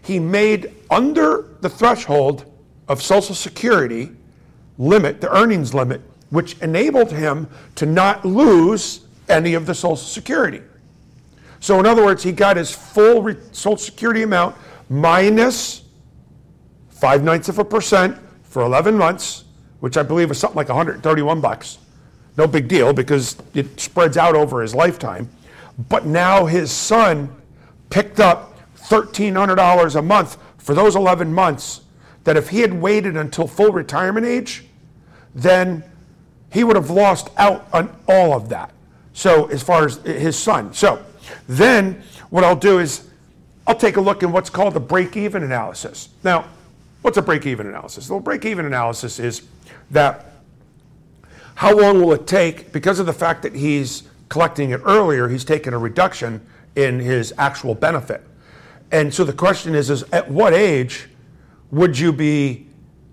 he 0.00 0.18
made 0.18 0.74
under 0.90 1.50
the 1.60 1.68
threshold 1.68 2.50
of 2.88 3.02
Social 3.02 3.34
Security 3.34 4.10
limit, 4.78 5.20
the 5.20 5.30
earnings 5.34 5.74
limit, 5.74 6.00
which 6.30 6.58
enabled 6.60 7.12
him 7.12 7.48
to 7.74 7.86
not 7.86 8.24
lose 8.24 9.00
any 9.28 9.54
of 9.54 9.66
the 9.66 9.74
Social 9.74 9.96
Security. 9.96 10.62
So, 11.64 11.80
in 11.80 11.86
other 11.86 12.04
words, 12.04 12.22
he 12.22 12.30
got 12.30 12.58
his 12.58 12.70
full 12.70 13.22
re- 13.22 13.36
Social 13.52 13.78
Security 13.78 14.22
amount 14.22 14.54
minus 14.90 15.84
five 16.90 17.24
ninths 17.24 17.48
of 17.48 17.58
a 17.58 17.64
percent 17.64 18.18
for 18.42 18.60
11 18.60 18.94
months, 18.98 19.44
which 19.80 19.96
I 19.96 20.02
believe 20.02 20.30
is 20.30 20.36
something 20.36 20.58
like 20.58 20.68
131 20.68 21.40
bucks. 21.40 21.78
No 22.36 22.46
big 22.46 22.68
deal 22.68 22.92
because 22.92 23.38
it 23.54 23.80
spreads 23.80 24.18
out 24.18 24.36
over 24.36 24.60
his 24.60 24.74
lifetime. 24.74 25.30
But 25.88 26.04
now 26.04 26.44
his 26.44 26.70
son 26.70 27.34
picked 27.88 28.20
up 28.20 28.58
$1,300 28.76 29.96
a 29.96 30.02
month 30.02 30.36
for 30.58 30.74
those 30.74 30.94
11 30.96 31.32
months 31.32 31.80
that 32.24 32.36
if 32.36 32.50
he 32.50 32.60
had 32.60 32.74
waited 32.74 33.16
until 33.16 33.46
full 33.46 33.72
retirement 33.72 34.26
age, 34.26 34.66
then 35.34 35.82
he 36.52 36.62
would 36.62 36.76
have 36.76 36.90
lost 36.90 37.30
out 37.38 37.66
on 37.72 37.96
all 38.06 38.34
of 38.34 38.50
that. 38.50 38.70
So, 39.14 39.46
as 39.46 39.62
far 39.62 39.86
as 39.86 39.96
his 40.02 40.36
son. 40.36 40.74
So, 40.74 41.02
then 41.48 42.02
what 42.30 42.44
I'll 42.44 42.56
do 42.56 42.78
is 42.78 43.08
I'll 43.66 43.74
take 43.76 43.96
a 43.96 44.00
look 44.00 44.22
in 44.22 44.32
what's 44.32 44.50
called 44.50 44.74
the 44.74 44.80
break 44.80 45.16
even 45.16 45.42
analysis. 45.42 46.08
Now, 46.22 46.46
what's 47.02 47.16
a 47.16 47.22
break 47.22 47.46
even 47.46 47.66
analysis? 47.66 48.08
The 48.08 48.18
break 48.18 48.44
even 48.44 48.66
analysis 48.66 49.18
is 49.18 49.42
that 49.90 50.32
how 51.54 51.76
long 51.76 52.00
will 52.00 52.12
it 52.12 52.26
take, 52.26 52.72
because 52.72 52.98
of 52.98 53.06
the 53.06 53.12
fact 53.12 53.42
that 53.42 53.54
he's 53.54 54.04
collecting 54.28 54.70
it 54.70 54.80
earlier, 54.84 55.28
he's 55.28 55.44
taken 55.44 55.72
a 55.72 55.78
reduction 55.78 56.44
in 56.76 56.98
his 56.98 57.32
actual 57.38 57.74
benefit. 57.74 58.22
And 58.90 59.12
so 59.12 59.24
the 59.24 59.32
question 59.32 59.74
is, 59.74 59.90
is 59.90 60.02
at 60.12 60.30
what 60.30 60.52
age 60.52 61.08
would 61.70 61.98
you 61.98 62.12
be 62.12 62.66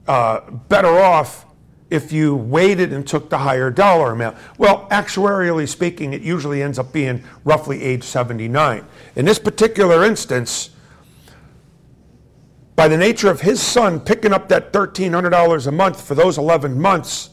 uh, 0.07 0.49
better 0.49 0.99
off 0.99 1.45
if 1.91 2.11
you 2.11 2.35
waited 2.35 2.91
and 2.93 3.05
took 3.05 3.29
the 3.29 3.37
higher 3.37 3.69
dollar 3.69 4.13
amount? 4.13 4.37
Well, 4.57 4.87
actuarially 4.89 5.67
speaking, 5.67 6.13
it 6.13 6.21
usually 6.21 6.63
ends 6.63 6.79
up 6.79 6.91
being 6.91 7.23
roughly 7.43 7.83
age 7.83 8.03
79. 8.03 8.83
In 9.15 9.25
this 9.25 9.37
particular 9.37 10.03
instance, 10.03 10.71
by 12.75 12.87
the 12.87 12.97
nature 12.97 13.29
of 13.29 13.41
his 13.41 13.61
son 13.61 13.99
picking 13.99 14.33
up 14.33 14.47
that 14.49 14.73
$1,300 14.73 15.67
a 15.67 15.71
month 15.71 16.01
for 16.01 16.15
those 16.15 16.37
11 16.39 16.81
months, 16.81 17.29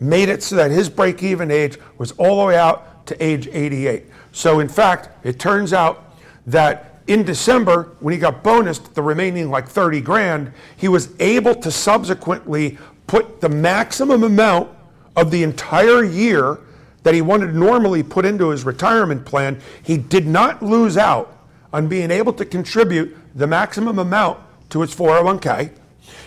made 0.00 0.30
it 0.30 0.42
so 0.42 0.56
that 0.56 0.70
his 0.70 0.88
break 0.88 1.22
even 1.22 1.50
age 1.50 1.78
was 1.98 2.12
all 2.12 2.40
the 2.40 2.46
way 2.46 2.56
out 2.56 3.06
to 3.06 3.24
age 3.24 3.48
88. 3.52 4.06
So, 4.32 4.60
in 4.60 4.68
fact, 4.68 5.24
it 5.26 5.38
turns 5.38 5.72
out 5.72 6.16
that 6.46 6.89
in 7.10 7.24
December, 7.24 7.90
when 7.98 8.12
he 8.12 8.20
got 8.20 8.44
bonused 8.44 8.94
the 8.94 9.02
remaining 9.02 9.50
like 9.50 9.66
30 9.66 10.00
grand, 10.00 10.52
he 10.76 10.86
was 10.86 11.12
able 11.18 11.56
to 11.56 11.68
subsequently 11.68 12.78
put 13.08 13.40
the 13.40 13.48
maximum 13.48 14.22
amount 14.22 14.70
of 15.16 15.32
the 15.32 15.42
entire 15.42 16.04
year 16.04 16.60
that 17.02 17.12
he 17.12 17.20
wanted 17.20 17.48
to 17.48 17.58
normally 17.58 18.04
put 18.04 18.24
into 18.24 18.50
his 18.50 18.64
retirement 18.64 19.26
plan. 19.26 19.60
He 19.82 19.96
did 19.96 20.28
not 20.28 20.62
lose 20.62 20.96
out 20.96 21.36
on 21.72 21.88
being 21.88 22.12
able 22.12 22.32
to 22.34 22.44
contribute 22.44 23.16
the 23.34 23.48
maximum 23.48 23.98
amount 23.98 24.38
to 24.68 24.80
his 24.80 24.94
401k. 24.94 25.72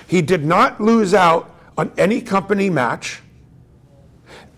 He 0.06 0.22
did 0.22 0.44
not 0.44 0.82
lose 0.82 1.14
out 1.14 1.56
on 1.78 1.94
any 1.98 2.20
company 2.20 2.70
match. 2.70 3.22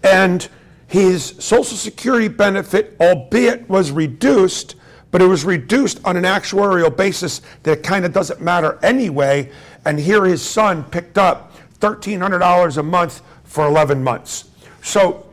And 0.04 0.48
his 0.88 1.36
Social 1.38 1.78
Security 1.78 2.30
benefit, 2.30 2.96
albeit 3.00 3.70
was 3.70 3.92
reduced, 3.92 4.76
but 5.16 5.22
it 5.22 5.28
was 5.28 5.46
reduced 5.46 6.02
on 6.04 6.18
an 6.18 6.26
actuarial 6.26 6.94
basis 6.94 7.42
that 7.64 7.82
kind 7.84 8.04
of 8.04 8.12
doesn't 8.12 8.42
matter 8.42 8.78
anyway. 8.84 9.50
And 9.86 9.98
here 9.98 10.26
his 10.26 10.42
son 10.42 10.84
picked 10.84 11.18
up 11.18 11.54
$1,300 11.80 12.76
a 12.76 12.84
month 12.84 13.22
for 13.46 13.66
11 13.66 14.04
months. 14.04 14.50
So, 14.84 15.26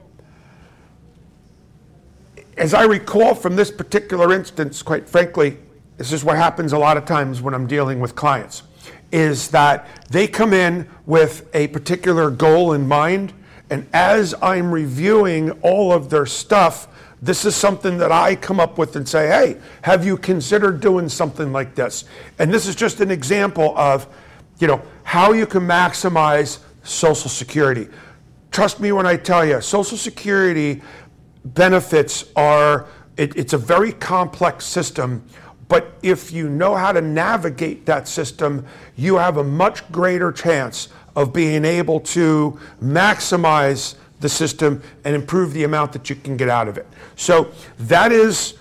as 2.56 2.74
I 2.74 2.84
recall 2.84 3.34
from 3.34 3.56
this 3.56 3.72
particular 3.72 4.32
instance, 4.32 4.84
quite 4.84 5.08
frankly, 5.08 5.58
this 5.96 6.12
is 6.12 6.22
what 6.22 6.36
happens 6.36 6.72
a 6.72 6.78
lot 6.78 6.96
of 6.96 7.04
times 7.04 7.42
when 7.42 7.52
I'm 7.52 7.66
dealing 7.66 7.98
with 7.98 8.14
clients, 8.14 8.62
is 9.10 9.48
that 9.48 9.88
they 10.10 10.28
come 10.28 10.52
in 10.52 10.88
with 11.06 11.50
a 11.54 11.66
particular 11.66 12.30
goal 12.30 12.72
in 12.72 12.86
mind 12.86 13.32
and 13.68 13.88
as 13.92 14.32
I'm 14.40 14.70
reviewing 14.70 15.50
all 15.62 15.92
of 15.92 16.08
their 16.08 16.26
stuff, 16.26 16.86
this 17.22 17.44
is 17.44 17.54
something 17.54 17.98
that 17.98 18.12
I 18.12 18.34
come 18.34 18.60
up 18.60 18.76
with 18.78 18.96
and 18.96 19.08
say, 19.08 19.28
hey, 19.28 19.60
have 19.82 20.04
you 20.04 20.16
considered 20.16 20.80
doing 20.80 21.08
something 21.08 21.52
like 21.52 21.74
this? 21.74 22.04
And 22.38 22.52
this 22.52 22.66
is 22.66 22.74
just 22.74 23.00
an 23.00 23.10
example 23.10 23.72
of, 23.78 24.08
you 24.58 24.66
know, 24.66 24.82
how 25.04 25.32
you 25.32 25.46
can 25.46 25.62
maximize 25.62 26.58
Social 26.82 27.30
Security. 27.30 27.88
Trust 28.50 28.80
me 28.80 28.90
when 28.92 29.06
I 29.06 29.16
tell 29.16 29.44
you, 29.44 29.60
Social 29.60 29.96
Security 29.96 30.82
benefits 31.44 32.24
are, 32.34 32.88
it, 33.16 33.36
it's 33.36 33.52
a 33.52 33.58
very 33.58 33.92
complex 33.92 34.64
system 34.64 35.24
but 35.72 35.94
if 36.02 36.30
you 36.30 36.50
know 36.50 36.74
how 36.74 36.92
to 36.92 37.00
navigate 37.00 37.86
that 37.86 38.06
system, 38.06 38.66
you 38.94 39.16
have 39.16 39.38
a 39.38 39.42
much 39.42 39.90
greater 39.90 40.30
chance 40.30 40.90
of 41.16 41.32
being 41.32 41.64
able 41.64 41.98
to 41.98 42.60
maximize 42.82 43.94
the 44.22 44.28
system 44.28 44.82
and 45.04 45.14
improve 45.14 45.52
the 45.52 45.64
amount 45.64 45.92
that 45.92 46.08
you 46.08 46.16
can 46.16 46.36
get 46.36 46.48
out 46.48 46.68
of 46.68 46.78
it. 46.78 46.86
So 47.16 47.52
that 47.78 48.12
is 48.12 48.54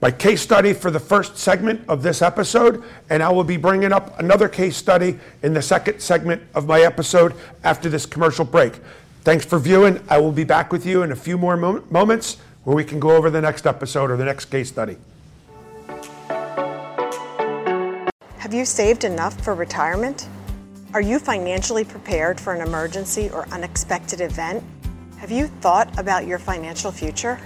my 0.00 0.10
case 0.10 0.42
study 0.42 0.72
for 0.72 0.90
the 0.90 1.00
first 1.00 1.36
segment 1.36 1.80
of 1.88 2.02
this 2.02 2.22
episode, 2.22 2.82
and 3.08 3.22
I 3.22 3.30
will 3.30 3.44
be 3.44 3.56
bringing 3.56 3.92
up 3.92 4.18
another 4.18 4.48
case 4.48 4.76
study 4.76 5.18
in 5.42 5.54
the 5.54 5.62
second 5.62 6.00
segment 6.00 6.42
of 6.54 6.66
my 6.66 6.80
episode 6.80 7.34
after 7.62 7.88
this 7.88 8.04
commercial 8.04 8.44
break. 8.44 8.80
Thanks 9.22 9.44
for 9.44 9.60
viewing. 9.60 10.02
I 10.08 10.18
will 10.18 10.32
be 10.32 10.42
back 10.42 10.72
with 10.72 10.84
you 10.84 11.02
in 11.04 11.12
a 11.12 11.16
few 11.16 11.38
more 11.38 11.56
moments 11.56 12.38
where 12.64 12.74
we 12.74 12.82
can 12.82 12.98
go 12.98 13.16
over 13.16 13.30
the 13.30 13.40
next 13.40 13.64
episode 13.66 14.10
or 14.10 14.16
the 14.16 14.24
next 14.24 14.46
case 14.46 14.68
study. 14.68 14.96
Have 18.38 18.52
you 18.52 18.64
saved 18.64 19.04
enough 19.04 19.40
for 19.40 19.54
retirement? 19.54 20.28
Are 20.94 21.00
you 21.00 21.18
financially 21.18 21.84
prepared 21.84 22.38
for 22.38 22.52
an 22.52 22.60
emergency 22.60 23.30
or 23.30 23.48
unexpected 23.48 24.20
event? 24.20 24.62
Have 25.16 25.30
you 25.30 25.46
thought 25.46 25.98
about 25.98 26.26
your 26.26 26.38
financial 26.38 26.92
future? 26.92 27.40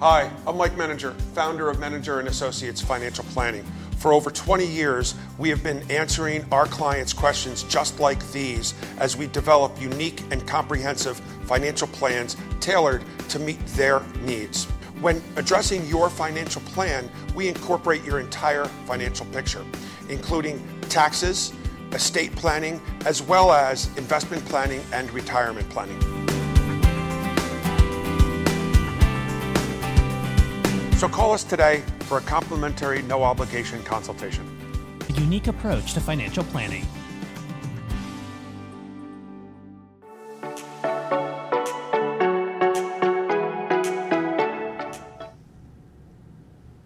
Hi, 0.00 0.30
I'm 0.46 0.58
Mike 0.58 0.76
Menninger, 0.76 1.18
founder 1.34 1.70
of 1.70 1.78
Menninger 1.78 2.18
and 2.18 2.28
Associates 2.28 2.82
Financial 2.82 3.24
Planning. 3.30 3.64
For 3.96 4.12
over 4.12 4.30
20 4.30 4.66
years, 4.66 5.14
we 5.38 5.48
have 5.48 5.62
been 5.62 5.90
answering 5.90 6.44
our 6.52 6.66
clients' 6.66 7.14
questions 7.14 7.62
just 7.62 8.00
like 8.00 8.22
these 8.32 8.74
as 8.98 9.16
we 9.16 9.28
develop 9.28 9.80
unique 9.80 10.22
and 10.30 10.46
comprehensive 10.46 11.18
financial 11.46 11.88
plans 11.88 12.36
tailored 12.60 13.02
to 13.30 13.38
meet 13.38 13.64
their 13.68 14.02
needs. 14.20 14.66
When 15.00 15.22
addressing 15.36 15.86
your 15.86 16.10
financial 16.10 16.60
plan, 16.62 17.10
we 17.34 17.48
incorporate 17.48 18.04
your 18.04 18.20
entire 18.20 18.66
financial 18.84 19.24
picture, 19.26 19.64
including 20.10 20.62
taxes, 20.90 21.54
estate 21.96 22.30
planning, 22.36 22.80
as 23.06 23.22
well 23.22 23.50
as 23.50 23.88
investment 23.96 24.44
planning 24.44 24.82
and 24.92 25.10
retirement 25.12 25.68
planning. 25.70 25.98
So 30.98 31.08
call 31.08 31.32
us 31.32 31.42
today 31.42 31.82
for 32.00 32.18
a 32.18 32.20
complimentary, 32.20 33.00
no 33.02 33.22
obligation 33.22 33.82
consultation. 33.82 34.44
A 35.08 35.12
unique 35.20 35.46
approach 35.46 35.94
to 35.94 36.00
financial 36.00 36.44
planning. 36.44 36.86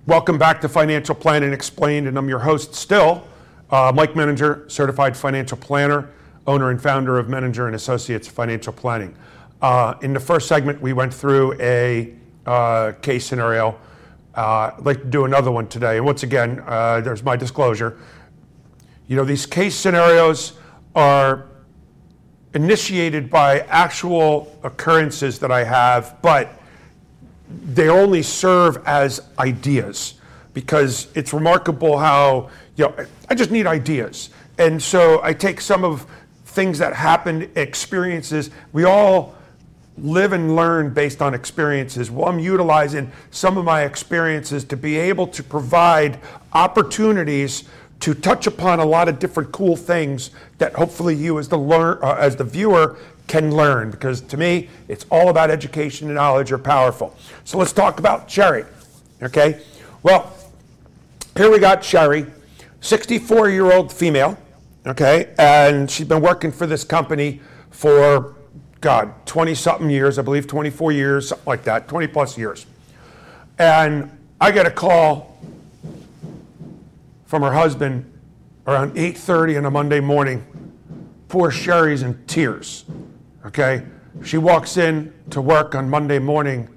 Welcome 0.06 0.38
back 0.38 0.60
to 0.60 0.68
Financial 0.68 1.14
Planning 1.14 1.52
Explained, 1.52 2.06
and 2.08 2.16
I'm 2.18 2.28
your 2.28 2.40
host 2.40 2.74
still, 2.74 3.24
uh, 3.70 3.92
Mike 3.94 4.14
Menninger, 4.14 4.70
certified 4.70 5.16
financial 5.16 5.56
planner, 5.56 6.10
owner 6.46 6.70
and 6.70 6.82
founder 6.82 7.18
of 7.18 7.26
Menninger 7.26 7.66
and 7.66 7.74
Associates 7.74 8.26
Financial 8.26 8.72
Planning. 8.72 9.14
Uh, 9.62 9.94
in 10.02 10.12
the 10.12 10.20
first 10.20 10.48
segment, 10.48 10.80
we 10.80 10.92
went 10.92 11.12
through 11.12 11.54
a 11.60 12.14
uh, 12.46 12.92
case 13.02 13.26
scenario. 13.26 13.78
Uh, 14.34 14.72
I'd 14.76 14.84
like 14.84 15.00
to 15.00 15.06
do 15.06 15.24
another 15.24 15.50
one 15.50 15.68
today. 15.68 15.98
And 15.98 16.06
once 16.06 16.22
again, 16.22 16.62
uh, 16.66 17.00
there's 17.00 17.22
my 17.22 17.36
disclosure. 17.36 17.98
You 19.06 19.16
know, 19.16 19.24
these 19.24 19.44
case 19.44 19.74
scenarios 19.74 20.54
are 20.94 21.46
initiated 22.54 23.30
by 23.30 23.60
actual 23.60 24.58
occurrences 24.62 25.38
that 25.38 25.52
I 25.52 25.64
have, 25.64 26.16
but 26.22 26.60
they 27.48 27.88
only 27.88 28.22
serve 28.22 28.82
as 28.86 29.20
ideas 29.38 30.14
because 30.54 31.08
it's 31.14 31.32
remarkable 31.32 31.98
how, 31.98 32.50
you 32.80 32.86
know, 32.86 33.06
I 33.28 33.34
just 33.34 33.50
need 33.50 33.66
ideas. 33.66 34.30
And 34.56 34.82
so 34.82 35.20
I 35.22 35.34
take 35.34 35.60
some 35.60 35.84
of 35.84 36.06
things 36.46 36.78
that 36.78 36.94
happened, 36.94 37.50
experiences. 37.54 38.50
We 38.72 38.84
all 38.84 39.34
live 39.98 40.32
and 40.32 40.56
learn 40.56 40.94
based 40.94 41.20
on 41.20 41.34
experiences. 41.34 42.10
Well, 42.10 42.26
I'm 42.26 42.38
utilizing 42.38 43.12
some 43.30 43.58
of 43.58 43.66
my 43.66 43.82
experiences 43.82 44.64
to 44.64 44.78
be 44.78 44.96
able 44.96 45.26
to 45.26 45.42
provide 45.42 46.18
opportunities 46.54 47.64
to 48.00 48.14
touch 48.14 48.46
upon 48.46 48.80
a 48.80 48.84
lot 48.86 49.10
of 49.10 49.18
different 49.18 49.52
cool 49.52 49.76
things 49.76 50.30
that 50.56 50.72
hopefully 50.72 51.14
you 51.14 51.38
as 51.38 51.48
the 51.48 51.58
learn 51.58 51.98
uh, 52.00 52.16
as 52.18 52.34
the 52.36 52.44
viewer 52.44 52.96
can 53.26 53.54
learn 53.54 53.90
because 53.90 54.22
to 54.22 54.38
me 54.38 54.70
it's 54.88 55.04
all 55.10 55.28
about 55.28 55.50
education 55.50 56.06
and 56.06 56.16
knowledge 56.16 56.50
are 56.50 56.56
powerful. 56.56 57.14
So 57.44 57.58
let's 57.58 57.74
talk 57.74 57.98
about 57.98 58.30
Sherry. 58.30 58.64
Okay? 59.22 59.60
Well, 60.02 60.34
here 61.36 61.50
we 61.50 61.58
got 61.58 61.84
Sherry, 62.80 63.00
64-year-old 63.02 63.92
female, 63.92 64.38
okay? 64.86 65.34
And 65.38 65.90
she's 65.90 66.06
been 66.06 66.22
working 66.22 66.52
for 66.52 66.66
this 66.66 66.84
company 66.84 67.40
for 67.70 68.36
God, 68.80 69.14
20 69.26 69.54
something 69.54 69.90
years, 69.90 70.18
I 70.18 70.22
believe 70.22 70.46
24 70.46 70.92
years, 70.92 71.28
something 71.28 71.46
like 71.46 71.64
that, 71.64 71.88
20 71.88 72.06
plus 72.08 72.38
years. 72.38 72.66
And 73.58 74.10
I 74.40 74.50
get 74.50 74.66
a 74.66 74.70
call 74.70 75.38
from 77.26 77.42
her 77.42 77.52
husband 77.52 78.10
around 78.66 78.96
8:30 78.96 79.58
on 79.58 79.66
a 79.66 79.70
Monday 79.70 80.00
morning. 80.00 80.44
Poor 81.28 81.50
Sherry's 81.50 82.02
in 82.02 82.24
tears. 82.26 82.84
Okay? 83.44 83.82
She 84.24 84.38
walks 84.38 84.76
in 84.76 85.12
to 85.30 85.40
work 85.40 85.74
on 85.74 85.88
Monday 85.88 86.18
morning 86.18 86.68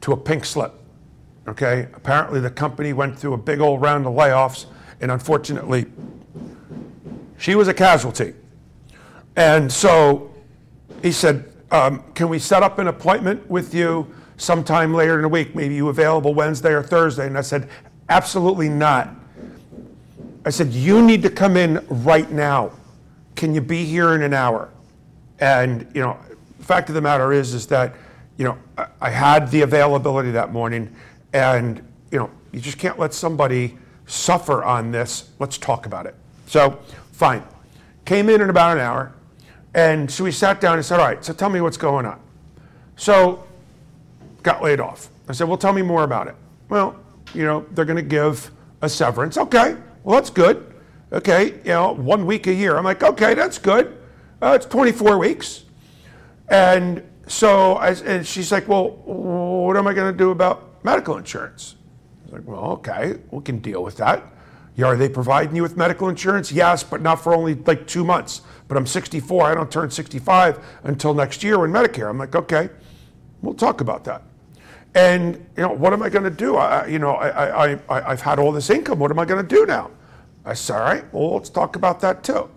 to 0.00 0.12
a 0.12 0.16
pink 0.16 0.44
slip. 0.44 0.72
Okay? 1.48 1.88
Apparently 1.94 2.40
the 2.40 2.50
company 2.50 2.92
went 2.92 3.18
through 3.18 3.34
a 3.34 3.38
big 3.38 3.60
old 3.60 3.82
round 3.82 4.06
of 4.06 4.14
layoffs 4.14 4.66
and 5.00 5.10
unfortunately 5.10 5.86
she 7.38 7.56
was 7.56 7.66
a 7.66 7.74
casualty. 7.74 8.34
And 9.34 9.72
so 9.72 10.32
he 11.02 11.10
said, 11.10 11.52
um, 11.72 12.04
Can 12.14 12.28
we 12.28 12.38
set 12.38 12.62
up 12.62 12.78
an 12.78 12.86
appointment 12.86 13.50
with 13.50 13.74
you 13.74 14.06
sometime 14.36 14.94
later 14.94 15.16
in 15.16 15.22
the 15.22 15.28
week? 15.28 15.54
Maybe 15.54 15.74
you 15.74 15.88
available 15.88 16.34
Wednesday 16.34 16.72
or 16.72 16.82
Thursday? 16.82 17.26
And 17.26 17.36
I 17.36 17.40
said, 17.40 17.68
Absolutely 18.08 18.68
not. 18.68 19.10
I 20.44 20.50
said, 20.50 20.68
You 20.68 21.02
need 21.02 21.22
to 21.22 21.30
come 21.30 21.56
in 21.56 21.84
right 21.88 22.30
now. 22.30 22.72
Can 23.34 23.54
you 23.54 23.60
be 23.60 23.84
here 23.84 24.14
in 24.14 24.22
an 24.22 24.34
hour? 24.34 24.70
And, 25.40 25.90
you 25.94 26.02
know, 26.02 26.16
the 26.58 26.64
fact 26.64 26.90
of 26.90 26.94
the 26.94 27.00
matter 27.00 27.32
is, 27.32 27.54
is 27.54 27.66
that, 27.68 27.94
you 28.36 28.44
know, 28.44 28.56
I, 28.78 28.86
I 29.00 29.10
had 29.10 29.50
the 29.50 29.62
availability 29.62 30.30
that 30.30 30.52
morning, 30.52 30.94
and, 31.32 31.78
you 32.12 32.18
know, 32.18 32.30
you 32.52 32.60
just 32.60 32.78
can't 32.78 33.00
let 33.00 33.14
somebody 33.14 33.76
suffer 34.12 34.62
on 34.62 34.90
this. 34.90 35.30
Let's 35.38 35.56
talk 35.56 35.86
about 35.86 36.06
it. 36.06 36.14
So, 36.46 36.78
fine. 37.12 37.42
Came 38.04 38.28
in 38.28 38.42
in 38.42 38.50
about 38.50 38.76
an 38.76 38.82
hour, 38.82 39.12
and 39.74 40.10
so 40.10 40.24
we 40.24 40.32
sat 40.32 40.60
down 40.60 40.74
and 40.76 40.84
said, 40.84 41.00
All 41.00 41.06
right, 41.06 41.24
so 41.24 41.32
tell 41.32 41.48
me 41.48 41.60
what's 41.60 41.78
going 41.78 42.04
on. 42.04 42.20
So, 42.96 43.44
got 44.42 44.62
laid 44.62 44.80
off. 44.80 45.08
I 45.28 45.32
said, 45.32 45.48
Well, 45.48 45.56
tell 45.56 45.72
me 45.72 45.82
more 45.82 46.04
about 46.04 46.28
it. 46.28 46.34
Well, 46.68 46.96
you 47.32 47.44
know, 47.44 47.64
they're 47.72 47.86
going 47.86 47.96
to 47.96 48.02
give 48.02 48.50
a 48.82 48.88
severance. 48.88 49.38
Okay, 49.38 49.76
well, 50.04 50.16
that's 50.16 50.30
good. 50.30 50.74
Okay, 51.10 51.54
you 51.64 51.70
know, 51.70 51.92
one 51.92 52.26
week 52.26 52.46
a 52.46 52.52
year. 52.52 52.76
I'm 52.76 52.84
like, 52.84 53.02
Okay, 53.02 53.32
that's 53.34 53.56
good. 53.58 53.96
Uh, 54.42 54.52
it's 54.56 54.66
24 54.66 55.18
weeks. 55.18 55.64
And 56.48 57.02
so 57.28 57.74
I, 57.74 57.90
and 57.90 58.26
she's 58.26 58.52
like, 58.52 58.68
Well, 58.68 58.90
what 58.90 59.76
am 59.76 59.86
I 59.86 59.94
going 59.94 60.12
to 60.12 60.18
do 60.18 60.32
about 60.32 60.84
medical 60.84 61.16
insurance? 61.16 61.76
Like, 62.32 62.46
Well, 62.46 62.64
okay, 62.72 63.16
we 63.30 63.42
can 63.42 63.58
deal 63.58 63.82
with 63.82 63.98
that. 63.98 64.24
Yeah, 64.74 64.86
are 64.86 64.96
they 64.96 65.08
providing 65.08 65.54
you 65.54 65.62
with 65.62 65.76
medical 65.76 66.08
insurance? 66.08 66.50
Yes, 66.50 66.82
but 66.82 67.02
not 67.02 67.22
for 67.22 67.34
only 67.34 67.54
like 67.54 67.86
two 67.86 68.04
months. 68.04 68.40
But 68.68 68.78
I'm 68.78 68.86
64. 68.86 69.44
I 69.44 69.54
don't 69.54 69.70
turn 69.70 69.90
65 69.90 70.64
until 70.84 71.12
next 71.12 71.44
year 71.44 71.58
when 71.58 71.70
Medicare. 71.70 72.08
I'm 72.08 72.16
like, 72.16 72.34
okay, 72.34 72.70
we'll 73.42 73.54
talk 73.54 73.82
about 73.82 74.04
that. 74.04 74.22
And 74.94 75.34
you 75.56 75.62
know, 75.62 75.72
what 75.72 75.92
am 75.92 76.02
I 76.02 76.08
going 76.08 76.24
to 76.24 76.30
do? 76.30 76.56
I, 76.56 76.86
you 76.86 76.98
know, 76.98 77.12
I, 77.12 77.72
I, 77.72 77.72
I, 77.88 78.10
I've 78.12 78.22
had 78.22 78.38
all 78.38 78.50
this 78.50 78.70
income. 78.70 78.98
What 78.98 79.10
am 79.10 79.18
I 79.18 79.26
going 79.26 79.46
to 79.46 79.54
do 79.56 79.66
now? 79.66 79.90
I 80.44 80.54
said, 80.54 80.76
all 80.76 80.80
right, 80.80 81.14
well, 81.14 81.34
let's 81.34 81.50
talk 81.50 81.76
about 81.76 82.00
that 82.00 82.24
too. 82.24 82.48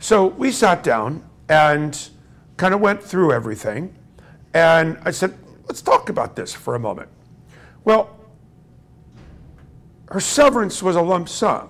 So 0.00 0.26
we 0.26 0.50
sat 0.50 0.82
down 0.82 1.24
and 1.48 2.08
kind 2.56 2.74
of 2.74 2.80
went 2.80 3.02
through 3.02 3.32
everything. 3.32 3.94
And 4.52 4.98
I 5.04 5.12
said, 5.12 5.36
let's 5.66 5.80
talk 5.80 6.08
about 6.08 6.36
this 6.36 6.52
for 6.52 6.74
a 6.74 6.78
moment. 6.78 7.08
Well, 7.84 8.18
her 10.14 10.20
severance 10.20 10.80
was 10.80 10.94
a 10.94 11.02
lump 11.02 11.28
sum. 11.28 11.68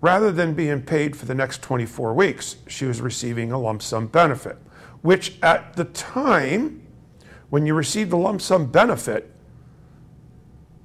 Rather 0.00 0.30
than 0.30 0.54
being 0.54 0.80
paid 0.80 1.16
for 1.16 1.26
the 1.26 1.34
next 1.34 1.60
24 1.60 2.14
weeks, 2.14 2.54
she 2.68 2.84
was 2.84 3.00
receiving 3.00 3.50
a 3.50 3.58
lump 3.58 3.82
sum 3.82 4.06
benefit, 4.06 4.56
which 5.02 5.34
at 5.42 5.74
the 5.74 5.82
time, 5.86 6.86
when 7.50 7.66
you 7.66 7.74
received 7.74 8.10
the 8.10 8.16
lump 8.16 8.40
sum 8.40 8.66
benefit, 8.70 9.34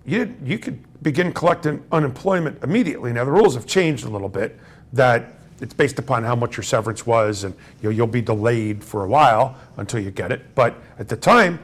you, 0.03 0.35
you 0.43 0.57
could 0.57 0.79
begin 1.03 1.31
collecting 1.31 1.83
unemployment 1.91 2.63
immediately. 2.63 3.13
Now, 3.13 3.25
the 3.25 3.31
rules 3.31 3.53
have 3.53 3.67
changed 3.67 4.05
a 4.05 4.09
little 4.09 4.27
bit 4.27 4.59
that 4.93 5.33
it's 5.61 5.75
based 5.75 5.99
upon 5.99 6.23
how 6.23 6.35
much 6.35 6.57
your 6.57 6.63
severance 6.63 7.05
was, 7.05 7.43
and 7.43 7.53
you 7.83 7.91
you'll 7.91 8.07
be 8.07 8.23
delayed 8.23 8.83
for 8.83 9.03
a 9.05 9.07
while 9.07 9.59
until 9.77 9.99
you 9.99 10.09
get 10.09 10.31
it. 10.31 10.55
But 10.55 10.73
at 10.97 11.07
the 11.07 11.17
time, 11.17 11.59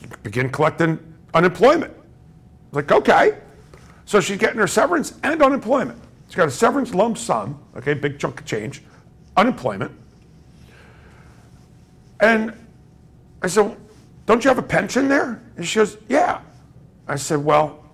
you 0.00 0.08
could 0.08 0.22
begin 0.22 0.48
collecting 0.48 0.98
unemployment. 1.34 1.92
Like, 2.72 2.90
okay. 2.92 3.38
So 4.04 4.20
she's 4.20 4.38
getting 4.38 4.58
her 4.58 4.66
severance 4.66 5.14
and 5.22 5.42
unemployment. 5.42 6.00
She's 6.28 6.36
got 6.36 6.48
a 6.48 6.52
severance 6.52 6.94
lump 6.94 7.18
sum, 7.18 7.60
okay, 7.76 7.94
big 7.94 8.18
chunk 8.18 8.40
of 8.40 8.46
change, 8.46 8.82
unemployment. 9.36 9.92
And 12.20 12.52
I 13.42 13.48
said, 13.48 13.76
Don't 14.26 14.44
you 14.44 14.48
have 14.48 14.58
a 14.58 14.62
pension 14.62 15.08
there? 15.08 15.42
And 15.56 15.66
she 15.66 15.78
goes, 15.78 15.96
Yeah. 16.08 16.40
I 17.06 17.16
said, 17.16 17.44
Well, 17.44 17.84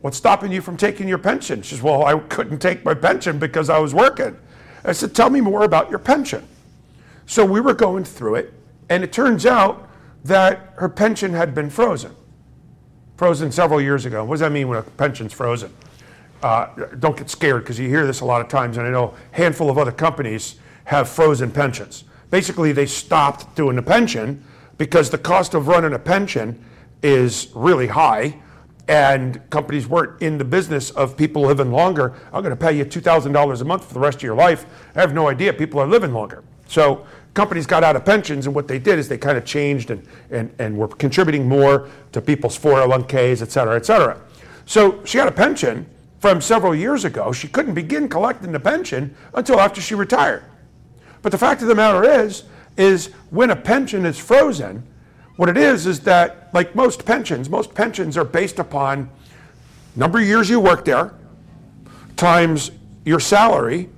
what's 0.00 0.16
stopping 0.16 0.52
you 0.52 0.62
from 0.62 0.76
taking 0.76 1.08
your 1.08 1.18
pension? 1.18 1.62
She 1.62 1.74
says, 1.74 1.82
Well, 1.82 2.04
I 2.04 2.18
couldn't 2.18 2.60
take 2.60 2.84
my 2.84 2.94
pension 2.94 3.38
because 3.38 3.68
I 3.68 3.78
was 3.78 3.94
working. 3.94 4.36
I 4.84 4.92
said, 4.92 5.14
Tell 5.14 5.30
me 5.30 5.40
more 5.40 5.64
about 5.64 5.90
your 5.90 5.98
pension. 5.98 6.46
So 7.26 7.44
we 7.44 7.60
were 7.60 7.74
going 7.74 8.04
through 8.04 8.36
it, 8.36 8.54
and 8.88 9.02
it 9.02 9.12
turns 9.12 9.46
out 9.46 9.88
that 10.24 10.74
her 10.76 10.88
pension 10.88 11.32
had 11.32 11.54
been 11.54 11.70
frozen 11.70 12.14
frozen 13.16 13.52
several 13.52 13.80
years 13.80 14.06
ago. 14.06 14.24
What 14.24 14.34
does 14.34 14.40
that 14.40 14.52
mean 14.52 14.68
when 14.68 14.78
a 14.78 14.82
pension's 14.82 15.32
frozen? 15.32 15.72
Uh, 16.42 16.66
don't 16.98 17.16
get 17.16 17.30
scared 17.30 17.62
because 17.62 17.78
you 17.78 17.88
hear 17.88 18.06
this 18.06 18.20
a 18.20 18.24
lot 18.24 18.40
of 18.40 18.48
times, 18.48 18.76
and 18.76 18.86
I 18.86 18.90
know 18.90 19.14
a 19.32 19.36
handful 19.36 19.70
of 19.70 19.78
other 19.78 19.92
companies 19.92 20.56
have 20.84 21.08
frozen 21.08 21.50
pensions. 21.50 22.04
Basically, 22.30 22.72
they 22.72 22.86
stopped 22.86 23.54
doing 23.56 23.76
the 23.76 23.82
pension 23.82 24.44
because 24.76 25.10
the 25.10 25.18
cost 25.18 25.54
of 25.54 25.68
running 25.68 25.94
a 25.94 25.98
pension 25.98 26.62
is 27.02 27.48
really 27.54 27.86
high, 27.86 28.40
and 28.88 29.40
companies 29.50 29.86
weren't 29.86 30.20
in 30.20 30.36
the 30.36 30.44
business 30.44 30.90
of 30.90 31.16
people 31.16 31.42
living 31.42 31.70
longer. 31.70 32.14
I'm 32.32 32.42
going 32.42 32.54
to 32.54 32.56
pay 32.56 32.76
you 32.76 32.84
$2,000 32.84 33.60
a 33.60 33.64
month 33.64 33.86
for 33.86 33.94
the 33.94 34.00
rest 34.00 34.18
of 34.18 34.22
your 34.22 34.34
life. 34.34 34.66
I 34.94 35.00
have 35.00 35.14
no 35.14 35.28
idea 35.28 35.52
people 35.52 35.80
are 35.80 35.86
living 35.86 36.12
longer. 36.12 36.44
So 36.66 37.06
companies 37.34 37.66
got 37.66 37.84
out 37.84 37.96
of 37.96 38.04
pensions, 38.04 38.46
and 38.46 38.54
what 38.54 38.68
they 38.68 38.78
did 38.78 38.98
is 38.98 39.08
they 39.08 39.18
kind 39.18 39.36
of 39.36 39.44
changed 39.44 39.90
and, 39.90 40.06
and, 40.30 40.54
and 40.58 40.76
were 40.76 40.88
contributing 40.88 41.46
more 41.48 41.88
to 42.12 42.20
people's 42.20 42.58
401ks, 42.58 43.42
et 43.42 43.50
cetera, 43.50 43.76
et 43.76 43.84
cetera. 43.84 44.20
So 44.66 45.04
she 45.04 45.18
had 45.18 45.28
a 45.28 45.32
pension 45.32 45.86
from 46.20 46.40
several 46.40 46.74
years 46.74 47.04
ago. 47.04 47.32
She 47.32 47.48
couldn't 47.48 47.74
begin 47.74 48.08
collecting 48.08 48.52
the 48.52 48.60
pension 48.60 49.14
until 49.34 49.60
after 49.60 49.80
she 49.80 49.94
retired. 49.94 50.44
But 51.22 51.32
the 51.32 51.38
fact 51.38 51.60
of 51.60 51.68
the 51.68 51.74
matter 51.74 52.04
is, 52.04 52.44
is 52.76 53.08
when 53.30 53.50
a 53.50 53.56
pension 53.56 54.06
is 54.06 54.18
frozen, 54.18 54.86
what 55.36 55.48
it 55.48 55.56
is 55.56 55.86
is 55.86 56.00
that, 56.00 56.48
like 56.54 56.74
most 56.74 57.04
pensions, 57.04 57.50
most 57.50 57.74
pensions 57.74 58.16
are 58.16 58.24
based 58.24 58.58
upon 58.58 59.10
number 59.96 60.18
of 60.18 60.24
years 60.24 60.48
you 60.48 60.60
worked 60.60 60.86
there 60.86 61.14
times 62.16 62.70
your 63.04 63.20
salary 63.20 63.88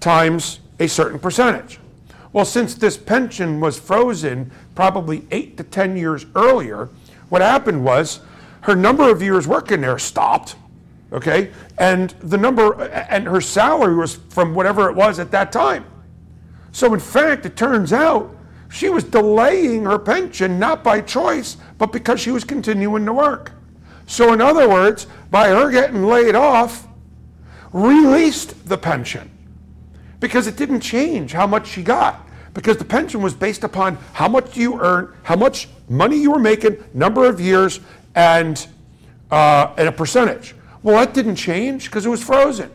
times 0.00 0.60
a 0.78 0.86
certain 0.86 1.18
percentage. 1.18 1.78
Well, 2.32 2.44
since 2.46 2.74
this 2.74 2.96
pension 2.96 3.60
was 3.60 3.78
frozen 3.78 4.50
probably 4.74 5.26
eight 5.30 5.56
to 5.58 5.64
10 5.64 5.96
years 5.96 6.24
earlier, 6.34 6.88
what 7.28 7.42
happened 7.42 7.84
was 7.84 8.20
her 8.62 8.74
number 8.74 9.10
of 9.10 9.22
years 9.22 9.46
working 9.46 9.82
there 9.82 9.98
stopped, 9.98 10.56
okay? 11.12 11.52
And 11.78 12.10
the 12.20 12.38
number, 12.38 12.82
and 12.84 13.26
her 13.26 13.40
salary 13.40 13.94
was 13.94 14.14
from 14.30 14.54
whatever 14.54 14.88
it 14.88 14.96
was 14.96 15.18
at 15.18 15.30
that 15.32 15.52
time. 15.52 15.84
So, 16.72 16.94
in 16.94 17.00
fact, 17.00 17.44
it 17.44 17.54
turns 17.54 17.92
out 17.92 18.34
she 18.70 18.88
was 18.88 19.04
delaying 19.04 19.84
her 19.84 19.98
pension 19.98 20.58
not 20.58 20.82
by 20.82 21.02
choice, 21.02 21.58
but 21.76 21.92
because 21.92 22.18
she 22.18 22.30
was 22.30 22.44
continuing 22.44 23.04
to 23.04 23.12
work. 23.12 23.52
So, 24.06 24.32
in 24.32 24.40
other 24.40 24.66
words, 24.66 25.06
by 25.30 25.48
her 25.48 25.70
getting 25.70 26.04
laid 26.04 26.34
off, 26.34 26.86
released 27.74 28.68
the 28.68 28.78
pension 28.78 29.30
because 30.18 30.46
it 30.46 30.56
didn't 30.56 30.80
change 30.80 31.32
how 31.32 31.46
much 31.46 31.66
she 31.66 31.82
got 31.82 32.21
because 32.54 32.76
the 32.76 32.84
pension 32.84 33.22
was 33.22 33.34
based 33.34 33.64
upon 33.64 33.96
how 34.12 34.28
much 34.28 34.56
you 34.56 34.80
earn, 34.80 35.12
how 35.22 35.36
much 35.36 35.68
money 35.88 36.16
you 36.16 36.30
were 36.30 36.38
making, 36.38 36.82
number 36.92 37.24
of 37.24 37.40
years, 37.40 37.80
and, 38.14 38.66
uh, 39.30 39.72
and 39.76 39.88
a 39.88 39.92
percentage. 39.92 40.54
Well, 40.82 40.98
that 40.98 41.14
didn't 41.14 41.36
change 41.36 41.86
because 41.86 42.04
it 42.04 42.10
was 42.10 42.22
frozen. 42.22 42.70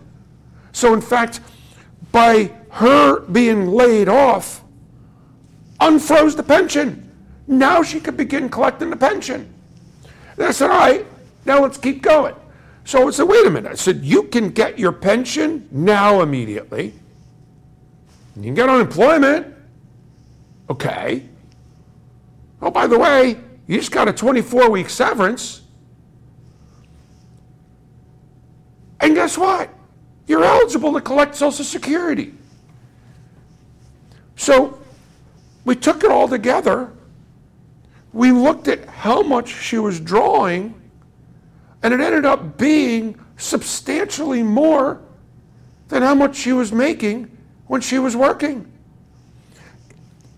So, 0.71 0.93
in 0.93 1.01
fact, 1.01 1.41
by 2.11 2.51
her 2.71 3.21
being 3.21 3.67
laid 3.67 4.09
off, 4.09 4.63
unfroze 5.79 6.35
the 6.35 6.43
pension. 6.43 7.11
Now 7.47 7.83
she 7.83 7.99
could 7.99 8.17
begin 8.17 8.49
collecting 8.49 8.89
the 8.89 8.95
pension. 8.95 9.53
And 10.37 10.45
I 10.45 10.51
said, 10.51 10.69
all 10.69 10.77
right, 10.77 11.05
now 11.45 11.61
let's 11.61 11.77
keep 11.77 12.01
going. 12.01 12.35
So 12.85 13.07
I 13.07 13.11
said, 13.11 13.23
wait 13.23 13.45
a 13.45 13.49
minute. 13.49 13.71
I 13.71 13.75
said, 13.75 14.03
you 14.03 14.23
can 14.23 14.49
get 14.49 14.79
your 14.79 14.91
pension 14.91 15.67
now 15.71 16.21
immediately. 16.21 16.93
You 18.35 18.43
can 18.43 18.53
get 18.53 18.69
unemployment. 18.69 19.56
Okay. 20.69 21.23
Oh, 22.61 22.71
by 22.71 22.87
the 22.87 22.97
way, 22.97 23.37
you 23.67 23.77
just 23.77 23.91
got 23.91 24.07
a 24.07 24.13
24 24.13 24.69
week 24.69 24.89
severance. 24.89 25.61
And 28.99 29.15
guess 29.15 29.37
what? 29.37 29.69
You're 30.25 30.43
eligible 30.43 30.93
to 30.93 31.01
collect 31.01 31.35
Social 31.35 31.63
Security. 31.63 32.33
So 34.35 34.79
we 35.63 35.75
took 35.75 36.03
it 36.03 36.11
all 36.11 36.27
together. 36.27 36.91
We 38.13 38.31
looked 38.31 38.67
at 38.67 38.85
how 38.85 39.21
much 39.21 39.49
she 39.49 39.77
was 39.77 39.99
drawing, 39.99 40.73
and 41.83 41.93
it 41.93 41.99
ended 41.99 42.25
up 42.25 42.57
being 42.57 43.19
substantially 43.37 44.43
more 44.43 45.01
than 45.89 46.01
how 46.01 46.15
much 46.15 46.35
she 46.35 46.51
was 46.51 46.71
making 46.71 47.37
when 47.67 47.81
she 47.81 47.99
was 47.99 48.15
working. 48.15 48.71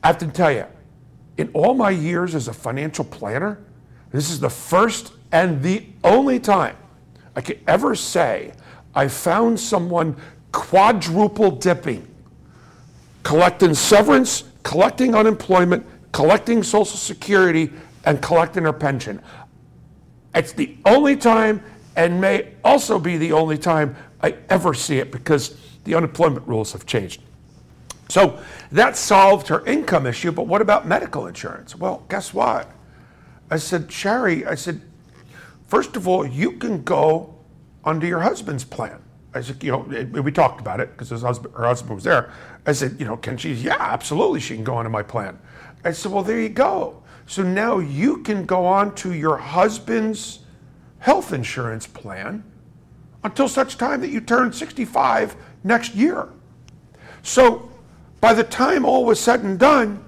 I 0.04 0.08
have 0.08 0.18
to 0.20 0.28
tell 0.28 0.52
you, 0.52 0.66
in 1.38 1.50
all 1.54 1.74
my 1.74 1.90
years 1.90 2.36
as 2.36 2.48
a 2.48 2.54
financial 2.54 3.06
planner, 3.06 3.60
this 4.12 4.30
is 4.30 4.40
the 4.40 4.50
first 4.50 5.14
and 5.32 5.62
the 5.62 5.86
only 6.04 6.40
time 6.40 6.76
I 7.36 7.42
could 7.42 7.60
ever 7.68 7.96
say 7.96 8.54
I 8.96 9.08
found 9.08 9.60
someone 9.60 10.16
quadruple 10.52 11.52
dipping, 11.52 12.08
collecting 13.24 13.74
severance, 13.74 14.46
collecting 14.64 15.16
unemployment, 15.16 15.86
collecting 16.12 16.64
Social 16.64 16.98
Security, 16.98 17.72
and 18.06 18.22
collecting 18.22 18.64
her 18.64 18.74
pension. 18.74 19.22
It's 20.34 20.54
the 20.54 20.76
only 20.86 21.16
time, 21.16 21.62
and 21.96 22.20
may 22.20 22.54
also 22.64 23.00
be 23.00 23.18
the 23.18 23.32
only 23.32 23.58
time 23.58 23.96
I 24.22 24.36
ever 24.50 24.74
see 24.74 24.98
it 24.98 25.12
because 25.12 25.58
the 25.84 25.96
unemployment 25.96 26.48
rules 26.48 26.72
have 26.72 26.86
changed. 26.86 27.22
So 28.10 28.42
that 28.72 28.98
solved 28.98 29.48
her 29.50 29.64
income 29.66 30.08
issue, 30.08 30.32
but 30.32 30.48
what 30.48 30.62
about 30.62 30.88
medical 30.88 31.28
insurance? 31.28 31.76
Well, 31.76 32.04
guess 32.10 32.34
what? 32.34 32.70
I 33.52 33.58
said, 33.58 33.92
Sherry, 33.92 34.46
I 34.46 34.56
said, 34.56 34.82
first 35.68 35.96
of 35.96 36.08
all, 36.08 36.26
you 36.26 36.54
can 36.54 36.84
go 36.84 37.36
under 37.86 38.08
your 38.08 38.20
husband's 38.20 38.64
plan. 38.64 39.02
I 39.34 39.42
said, 39.42 39.64
you 39.64 39.72
know, 39.72 39.84
eh, 39.92 40.06
we 40.06 40.32
talked 40.32 40.60
about 40.60 40.80
it 40.80 40.98
because 40.98 41.22
husband, 41.22 41.54
her 41.56 41.66
husband 41.66 41.96
was 41.96 42.04
there. 42.04 42.32
I 42.66 42.72
said, 42.72 42.98
you 43.00 43.06
know, 43.06 43.16
can 43.16 43.38
she? 43.38 43.54
Yeah, 43.54 43.78
absolutely, 43.80 44.40
she 44.40 44.56
can 44.56 44.64
go 44.64 44.78
under 44.78 44.90
my 44.90 45.04
plan. 45.04 45.38
I 45.84 45.92
said, 45.92 46.12
well, 46.12 46.24
there 46.24 46.40
you 46.40 46.50
go. 46.50 47.04
So 47.28 47.44
now 47.44 47.78
you 47.78 48.24
can 48.24 48.46
go 48.46 48.66
on 48.66 48.96
to 48.96 49.14
your 49.14 49.38
husband's 49.38 50.40
health 50.98 51.32
insurance 51.32 51.86
plan 51.86 52.44
until 53.24 53.48
such 53.48 53.78
time 53.78 54.02
that 54.02 54.10
you 54.10 54.20
turn 54.20 54.52
65 54.52 55.36
next 55.64 55.94
year. 55.94 56.30
So 57.22 57.69
by 58.22 58.34
the 58.34 58.44
time 58.44 58.86
all 58.86 59.06
was 59.06 59.20
said 59.20 59.42
and 59.42 59.58
done, 59.58 60.04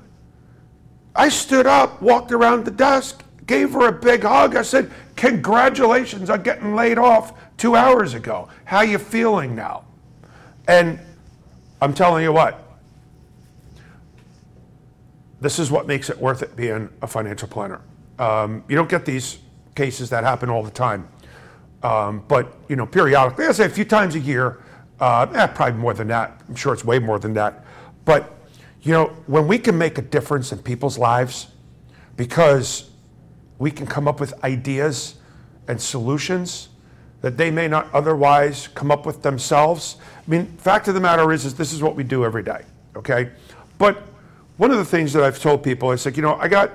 I 1.16 1.30
stood 1.30 1.66
up, 1.66 2.02
walked 2.02 2.32
around 2.32 2.66
the 2.66 2.72
desk, 2.72 3.24
gave 3.46 3.74
her 3.74 3.88
a 3.88 3.92
big 3.92 4.24
hug. 4.24 4.56
I 4.56 4.62
said, 4.62 4.92
congratulations 5.16 6.30
on 6.30 6.42
getting 6.44 6.76
laid 6.76 6.98
off 6.98 7.34
two 7.58 7.76
hours 7.76 8.14
ago. 8.14 8.50
How 8.66 8.82
you 8.82 8.98
feeling 8.98 9.56
now? 9.56 9.84
And 10.68 11.00
I'm 11.82 11.94
telling 11.94 12.24
you 12.24 12.32
what, 12.32 12.64
this 15.42 15.58
is 15.58 15.72
what 15.72 15.88
makes 15.88 16.10
it 16.10 16.18
worth 16.18 16.44
it 16.44 16.56
being 16.56 16.90
a 17.02 17.08
financial 17.08 17.48
planner. 17.48 17.82
Um, 18.20 18.64
you 18.68 18.76
don't 18.76 18.90
get 18.90 19.06
these 19.06 19.40
cases 19.76 20.10
that 20.12 20.24
happen 20.24 20.50
all 20.50 20.62
the 20.62 20.72
time, 20.72 21.08
um, 21.82 22.24
but 22.28 22.54
you 22.70 22.76
know, 22.76 22.86
periodically, 22.86 23.48
I 23.48 23.52
say 23.52 23.66
a 23.66 23.70
few 23.70 23.86
times 23.86 24.16
a 24.16 24.20
year. 24.20 24.60
Uh, 25.00 25.26
eh, 25.34 25.48
probably 25.48 25.80
more 25.80 25.96
than 25.96 26.08
that. 26.10 26.40
I'm 26.48 26.56
sure 26.56 26.74
it's 26.74 26.86
way 26.86 27.00
more 27.00 27.18
than 27.18 27.34
that. 27.34 27.61
But 28.06 28.38
you 28.82 28.94
know, 28.94 29.08
when 29.28 29.48
we 29.48 29.60
can 29.60 29.78
make 29.78 29.98
a 29.98 30.02
difference 30.02 30.52
in 30.52 30.60
people's 30.60 30.98
lives, 30.98 31.48
because 32.18 32.90
we 33.60 33.70
can 33.70 33.86
come 33.86 34.08
up 34.08 34.20
with 34.20 34.44
ideas 34.44 35.16
and 35.68 35.80
solutions 35.80 36.70
that 37.22 37.38
they 37.38 37.52
may 37.52 37.68
not 37.68 37.88
otherwise 37.94 38.68
come 38.70 38.90
up 38.90 39.06
with 39.06 39.22
themselves. 39.22 39.98
I 40.18 40.30
mean, 40.30 40.48
fact 40.58 40.88
of 40.88 40.96
the 40.96 41.00
matter 41.00 41.32
is, 41.32 41.46
is 41.46 41.54
this 41.54 41.72
is 41.72 41.84
what 41.84 41.96
we 41.96 42.04
do 42.04 42.26
every 42.26 42.44
day. 42.44 42.66
Okay, 42.96 43.30
but 43.78 44.04
one 44.58 44.72
of 44.72 44.78
the 44.78 44.86
things 44.86 45.14
that 45.14 45.24
I've 45.24 45.40
told 45.40 45.64
people 45.64 45.92
is 45.92 46.06
like, 46.06 46.18
you 46.18 46.24
know, 46.24 46.36
I 46.36 46.48
got, 46.48 46.72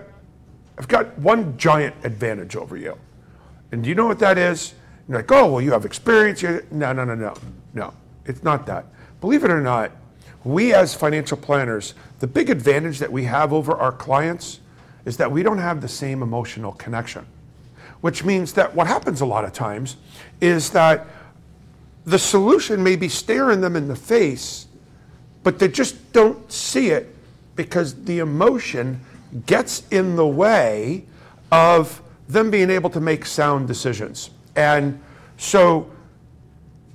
I've 0.79 0.89
got 0.89 1.19
one 1.19 1.57
giant 1.59 1.95
advantage 2.05 2.57
over 2.57 2.77
you. 2.77 2.97
And 3.73 3.83
do 3.83 3.89
you 3.89 3.95
know 3.95 4.07
what 4.07 4.19
that 4.21 4.39
is? 4.39 4.75
You're 5.09 5.19
like, 5.19 5.31
oh, 5.31 5.51
well, 5.51 5.61
you 5.61 5.73
have 5.73 5.85
experience. 5.85 6.43
You're... 6.43 6.65
No, 6.71 6.93
no, 6.93 7.05
no, 7.05 7.15
no, 7.15 7.35
no. 7.75 7.95
It's 8.25 8.43
not 8.43 8.67
that. 8.67 8.87
Believe 9.21 9.45
it 9.45 9.51
or 9.51 9.61
not, 9.61 9.93
we 10.47 10.73
as 10.73 10.95
financial 10.95 11.37
planners, 11.37 11.95
the 12.21 12.27
big 12.27 12.51
advantage 12.51 13.01
that 13.01 13.11
we 13.11 13.25
have 13.25 13.53
over 13.53 13.73
our 13.73 13.91
clients 13.91 14.61
is 15.05 15.17
that 15.17 15.31
we 15.31 15.43
don't 15.43 15.59
have 15.59 15.81
the 15.81 15.89
same 15.89 16.23
emotional 16.23 16.73
connection. 16.73 17.27
Which 18.01 18.25
means 18.25 18.53
that 18.53 18.73
what 18.75 18.87
happens 18.87 19.21
a 19.21 19.27
lot 19.27 19.45
of 19.45 19.53
times 19.53 19.97
is 20.41 20.71
that 20.71 21.07
the 22.05 22.19
solution 22.19 22.81
may 22.81 22.95
be 22.95 23.09
staring 23.09 23.61
them 23.61 23.75
in 23.75 23.89
the 23.89 23.97
face, 23.97 24.69
but 25.43 25.59
they 25.59 25.67
just 25.67 26.13
don't 26.13 26.51
see 26.51 26.91
it 26.91 27.13
because 27.57 28.05
the 28.05 28.21
emotion 28.21 29.01
gets 29.47 29.83
in 29.91 30.15
the 30.15 30.27
way 30.27 31.05
of 31.51 32.01
them 32.29 32.53
being 32.53 32.71
able 32.71 32.91
to 32.91 33.01
make 33.01 33.27
sound 33.27 33.67
decisions. 33.67 34.31
And 34.55 35.01
so 35.39 35.91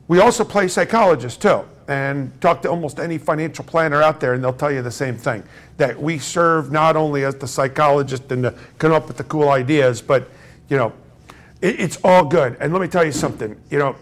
we 0.08 0.22
also 0.22 0.46
play 0.46 0.70
psychologists 0.70 1.38
too 1.38 1.66
and 1.92 2.40
talk 2.42 2.62
to 2.62 2.70
almost 2.70 3.00
any 3.00 3.18
financial 3.18 3.66
planner 3.66 4.02
out 4.02 4.20
there 4.20 4.34
and 4.34 4.44
they'll 4.44 4.54
tell 4.54 4.72
you 4.72 4.82
the 4.82 4.92
same 4.92 5.18
thing 5.18 5.44
that 5.78 6.00
we 6.00 6.18
serve 6.18 6.72
not 6.72 6.96
only 6.96 7.24
as 7.26 7.36
the 7.36 7.48
psychologist 7.48 8.32
and 8.32 8.44
to 8.44 8.54
come 8.78 8.92
up 8.92 9.08
with 9.08 9.18
the 9.18 9.24
cool 9.26 9.50
ideas 9.50 10.02
but 10.02 10.30
you 10.70 10.78
know 10.78 10.94
it, 11.62 11.80
it's 11.80 11.98
all 12.04 12.24
good 12.24 12.56
and 12.60 12.72
let 12.72 12.82
me 12.82 12.88
tell 12.88 13.04
you 13.04 13.12
something 13.12 13.60
you 13.70 13.78
know 13.78 13.96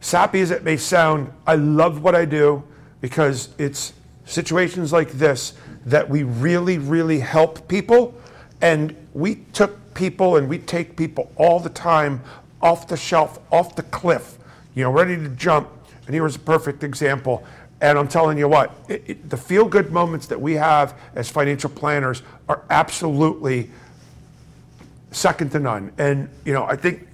sappy 0.00 0.40
as 0.40 0.50
it 0.50 0.64
may 0.64 0.76
sound 0.76 1.30
i 1.46 1.54
love 1.54 2.02
what 2.02 2.14
i 2.14 2.24
do 2.24 2.62
because 3.00 3.50
it's 3.58 3.92
situations 4.24 4.92
like 4.92 5.10
this 5.12 5.54
that 5.86 6.08
we 6.08 6.22
really, 6.22 6.78
really 6.78 7.20
help 7.20 7.68
people. 7.68 8.14
And 8.60 8.96
we 9.12 9.36
took 9.52 9.94
people 9.94 10.36
and 10.36 10.48
we 10.48 10.58
take 10.58 10.96
people 10.96 11.30
all 11.36 11.60
the 11.60 11.68
time 11.70 12.22
off 12.62 12.88
the 12.88 12.96
shelf, 12.96 13.38
off 13.52 13.76
the 13.76 13.82
cliff, 13.82 14.38
you 14.74 14.84
know, 14.84 14.90
ready 14.90 15.16
to 15.16 15.28
jump. 15.30 15.68
And 16.06 16.14
here's 16.14 16.36
a 16.36 16.40
perfect 16.40 16.84
example. 16.84 17.44
And 17.80 17.98
I'm 17.98 18.08
telling 18.08 18.38
you 18.38 18.48
what, 18.48 18.72
it, 18.88 19.02
it, 19.06 19.30
the 19.30 19.36
feel 19.36 19.64
good 19.64 19.90
moments 19.92 20.26
that 20.28 20.40
we 20.40 20.54
have 20.54 20.98
as 21.14 21.28
financial 21.28 21.70
planners 21.70 22.22
are 22.48 22.62
absolutely 22.70 23.70
second 25.10 25.50
to 25.52 25.58
none. 25.58 25.92
And, 25.98 26.28
you 26.44 26.52
know, 26.52 26.64
I 26.64 26.76
think 26.76 27.06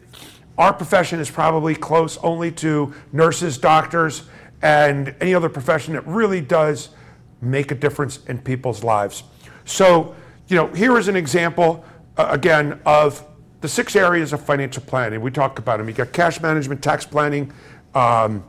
our 0.58 0.72
profession 0.72 1.20
is 1.20 1.30
probably 1.30 1.74
close 1.74 2.18
only 2.18 2.52
to 2.52 2.92
nurses, 3.12 3.58
doctors, 3.58 4.24
and 4.62 5.14
any 5.20 5.34
other 5.34 5.48
profession 5.48 5.94
that 5.94 6.06
really 6.06 6.40
does 6.40 6.90
make 7.40 7.70
a 7.70 7.74
difference 7.74 8.24
in 8.26 8.38
people's 8.38 8.84
lives. 8.84 9.22
So, 9.64 10.14
you 10.48 10.56
know, 10.56 10.66
here 10.68 10.98
is 10.98 11.08
an 11.08 11.16
example, 11.16 11.84
uh, 12.16 12.28
again, 12.30 12.78
of 12.84 13.26
the 13.60 13.68
six 13.68 13.96
areas 13.96 14.32
of 14.32 14.44
financial 14.44 14.82
planning. 14.82 15.20
We 15.20 15.30
talk 15.30 15.58
about 15.58 15.78
them. 15.78 15.88
You 15.88 15.94
got 15.94 16.12
cash 16.12 16.40
management, 16.40 16.82
tax 16.82 17.06
planning, 17.06 17.52
um, 17.94 18.44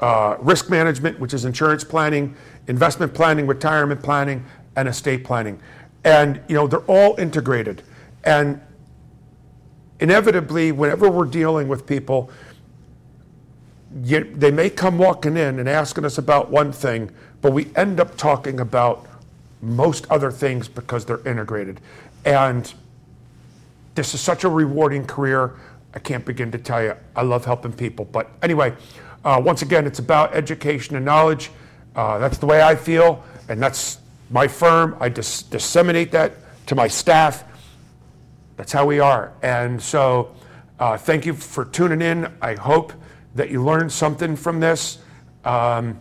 uh, 0.00 0.36
risk 0.40 0.70
management, 0.70 1.18
which 1.20 1.34
is 1.34 1.44
insurance 1.44 1.84
planning, 1.84 2.34
investment 2.68 3.12
planning, 3.14 3.46
retirement 3.46 4.02
planning, 4.02 4.44
and 4.76 4.88
estate 4.88 5.24
planning. 5.24 5.60
And, 6.04 6.40
you 6.48 6.54
know, 6.54 6.66
they're 6.66 6.80
all 6.80 7.18
integrated. 7.18 7.82
And 8.24 8.60
inevitably, 10.00 10.72
whenever 10.72 11.10
we're 11.10 11.26
dealing 11.26 11.68
with 11.68 11.86
people, 11.86 12.30
you, 14.04 14.24
they 14.34 14.50
may 14.50 14.70
come 14.70 14.98
walking 14.98 15.36
in 15.36 15.58
and 15.58 15.68
asking 15.68 16.04
us 16.04 16.18
about 16.18 16.50
one 16.50 16.72
thing, 16.72 17.10
but 17.42 17.52
we 17.52 17.68
end 17.76 18.00
up 18.00 18.16
talking 18.16 18.60
about 18.60 19.06
most 19.62 20.06
other 20.10 20.30
things 20.30 20.68
because 20.68 21.04
they're 21.04 21.26
integrated. 21.28 21.80
And 22.24 22.72
this 23.94 24.14
is 24.14 24.20
such 24.20 24.44
a 24.44 24.48
rewarding 24.48 25.06
career. 25.06 25.56
I 25.92 25.98
can't 25.98 26.24
begin 26.24 26.50
to 26.52 26.58
tell 26.58 26.82
you. 26.82 26.94
I 27.16 27.22
love 27.22 27.44
helping 27.44 27.72
people. 27.72 28.04
But 28.04 28.30
anyway, 28.42 28.74
uh, 29.24 29.40
once 29.44 29.62
again, 29.62 29.86
it's 29.86 29.98
about 29.98 30.34
education 30.34 30.96
and 30.96 31.04
knowledge. 31.04 31.50
Uh, 31.94 32.18
that's 32.18 32.38
the 32.38 32.46
way 32.46 32.62
I 32.62 32.74
feel, 32.74 33.22
and 33.48 33.62
that's 33.62 33.98
my 34.30 34.48
firm. 34.48 34.96
I 35.00 35.08
dis- 35.08 35.42
disseminate 35.42 36.12
that 36.12 36.32
to 36.66 36.74
my 36.74 36.88
staff. 36.88 37.44
That's 38.56 38.72
how 38.72 38.86
we 38.86 39.00
are. 39.00 39.32
And 39.42 39.80
so, 39.82 40.34
uh, 40.78 40.96
thank 40.96 41.26
you 41.26 41.34
for 41.34 41.64
tuning 41.64 42.00
in. 42.00 42.32
I 42.40 42.54
hope 42.54 42.92
that 43.34 43.50
you 43.50 43.62
learned 43.62 43.92
something 43.92 44.36
from 44.36 44.60
this. 44.60 44.98
Um, 45.44 45.98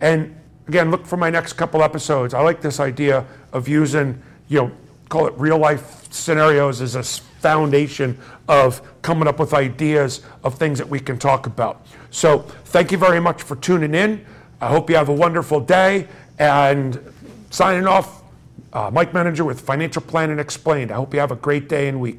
and 0.00 0.34
again, 0.68 0.90
look 0.90 1.06
for 1.06 1.16
my 1.16 1.30
next 1.30 1.54
couple 1.54 1.82
episodes. 1.82 2.34
I 2.34 2.40
like 2.40 2.60
this 2.60 2.80
idea 2.80 3.26
of 3.52 3.68
using, 3.68 4.22
you 4.48 4.62
know, 4.62 4.70
call 5.08 5.26
it 5.26 5.34
real 5.36 5.58
life 5.58 6.12
scenarios 6.12 6.80
as 6.80 6.94
a 6.94 7.02
foundation 7.46 8.18
of 8.48 8.82
coming 9.02 9.28
up 9.28 9.38
with 9.38 9.54
ideas 9.54 10.22
of 10.42 10.56
things 10.56 10.78
that 10.78 10.88
we 10.88 10.98
can 10.98 11.16
talk 11.16 11.46
about. 11.46 11.86
So, 12.10 12.40
thank 12.74 12.90
you 12.90 12.98
very 12.98 13.20
much 13.20 13.40
for 13.40 13.54
tuning 13.54 13.94
in. 13.94 14.26
I 14.60 14.66
hope 14.66 14.90
you 14.90 14.96
have 14.96 15.08
a 15.08 15.14
wonderful 15.14 15.60
day. 15.60 16.08
And 16.40 16.98
signing 17.50 17.86
off, 17.86 18.24
uh, 18.72 18.90
Mike 18.92 19.12
Menninger 19.12 19.46
with 19.46 19.60
Financial 19.60 20.02
Planning 20.02 20.40
Explained. 20.40 20.90
I 20.90 20.96
hope 20.96 21.14
you 21.14 21.20
have 21.20 21.30
a 21.30 21.36
great 21.36 21.68
day 21.68 21.86
and 21.86 22.00
week. 22.00 22.18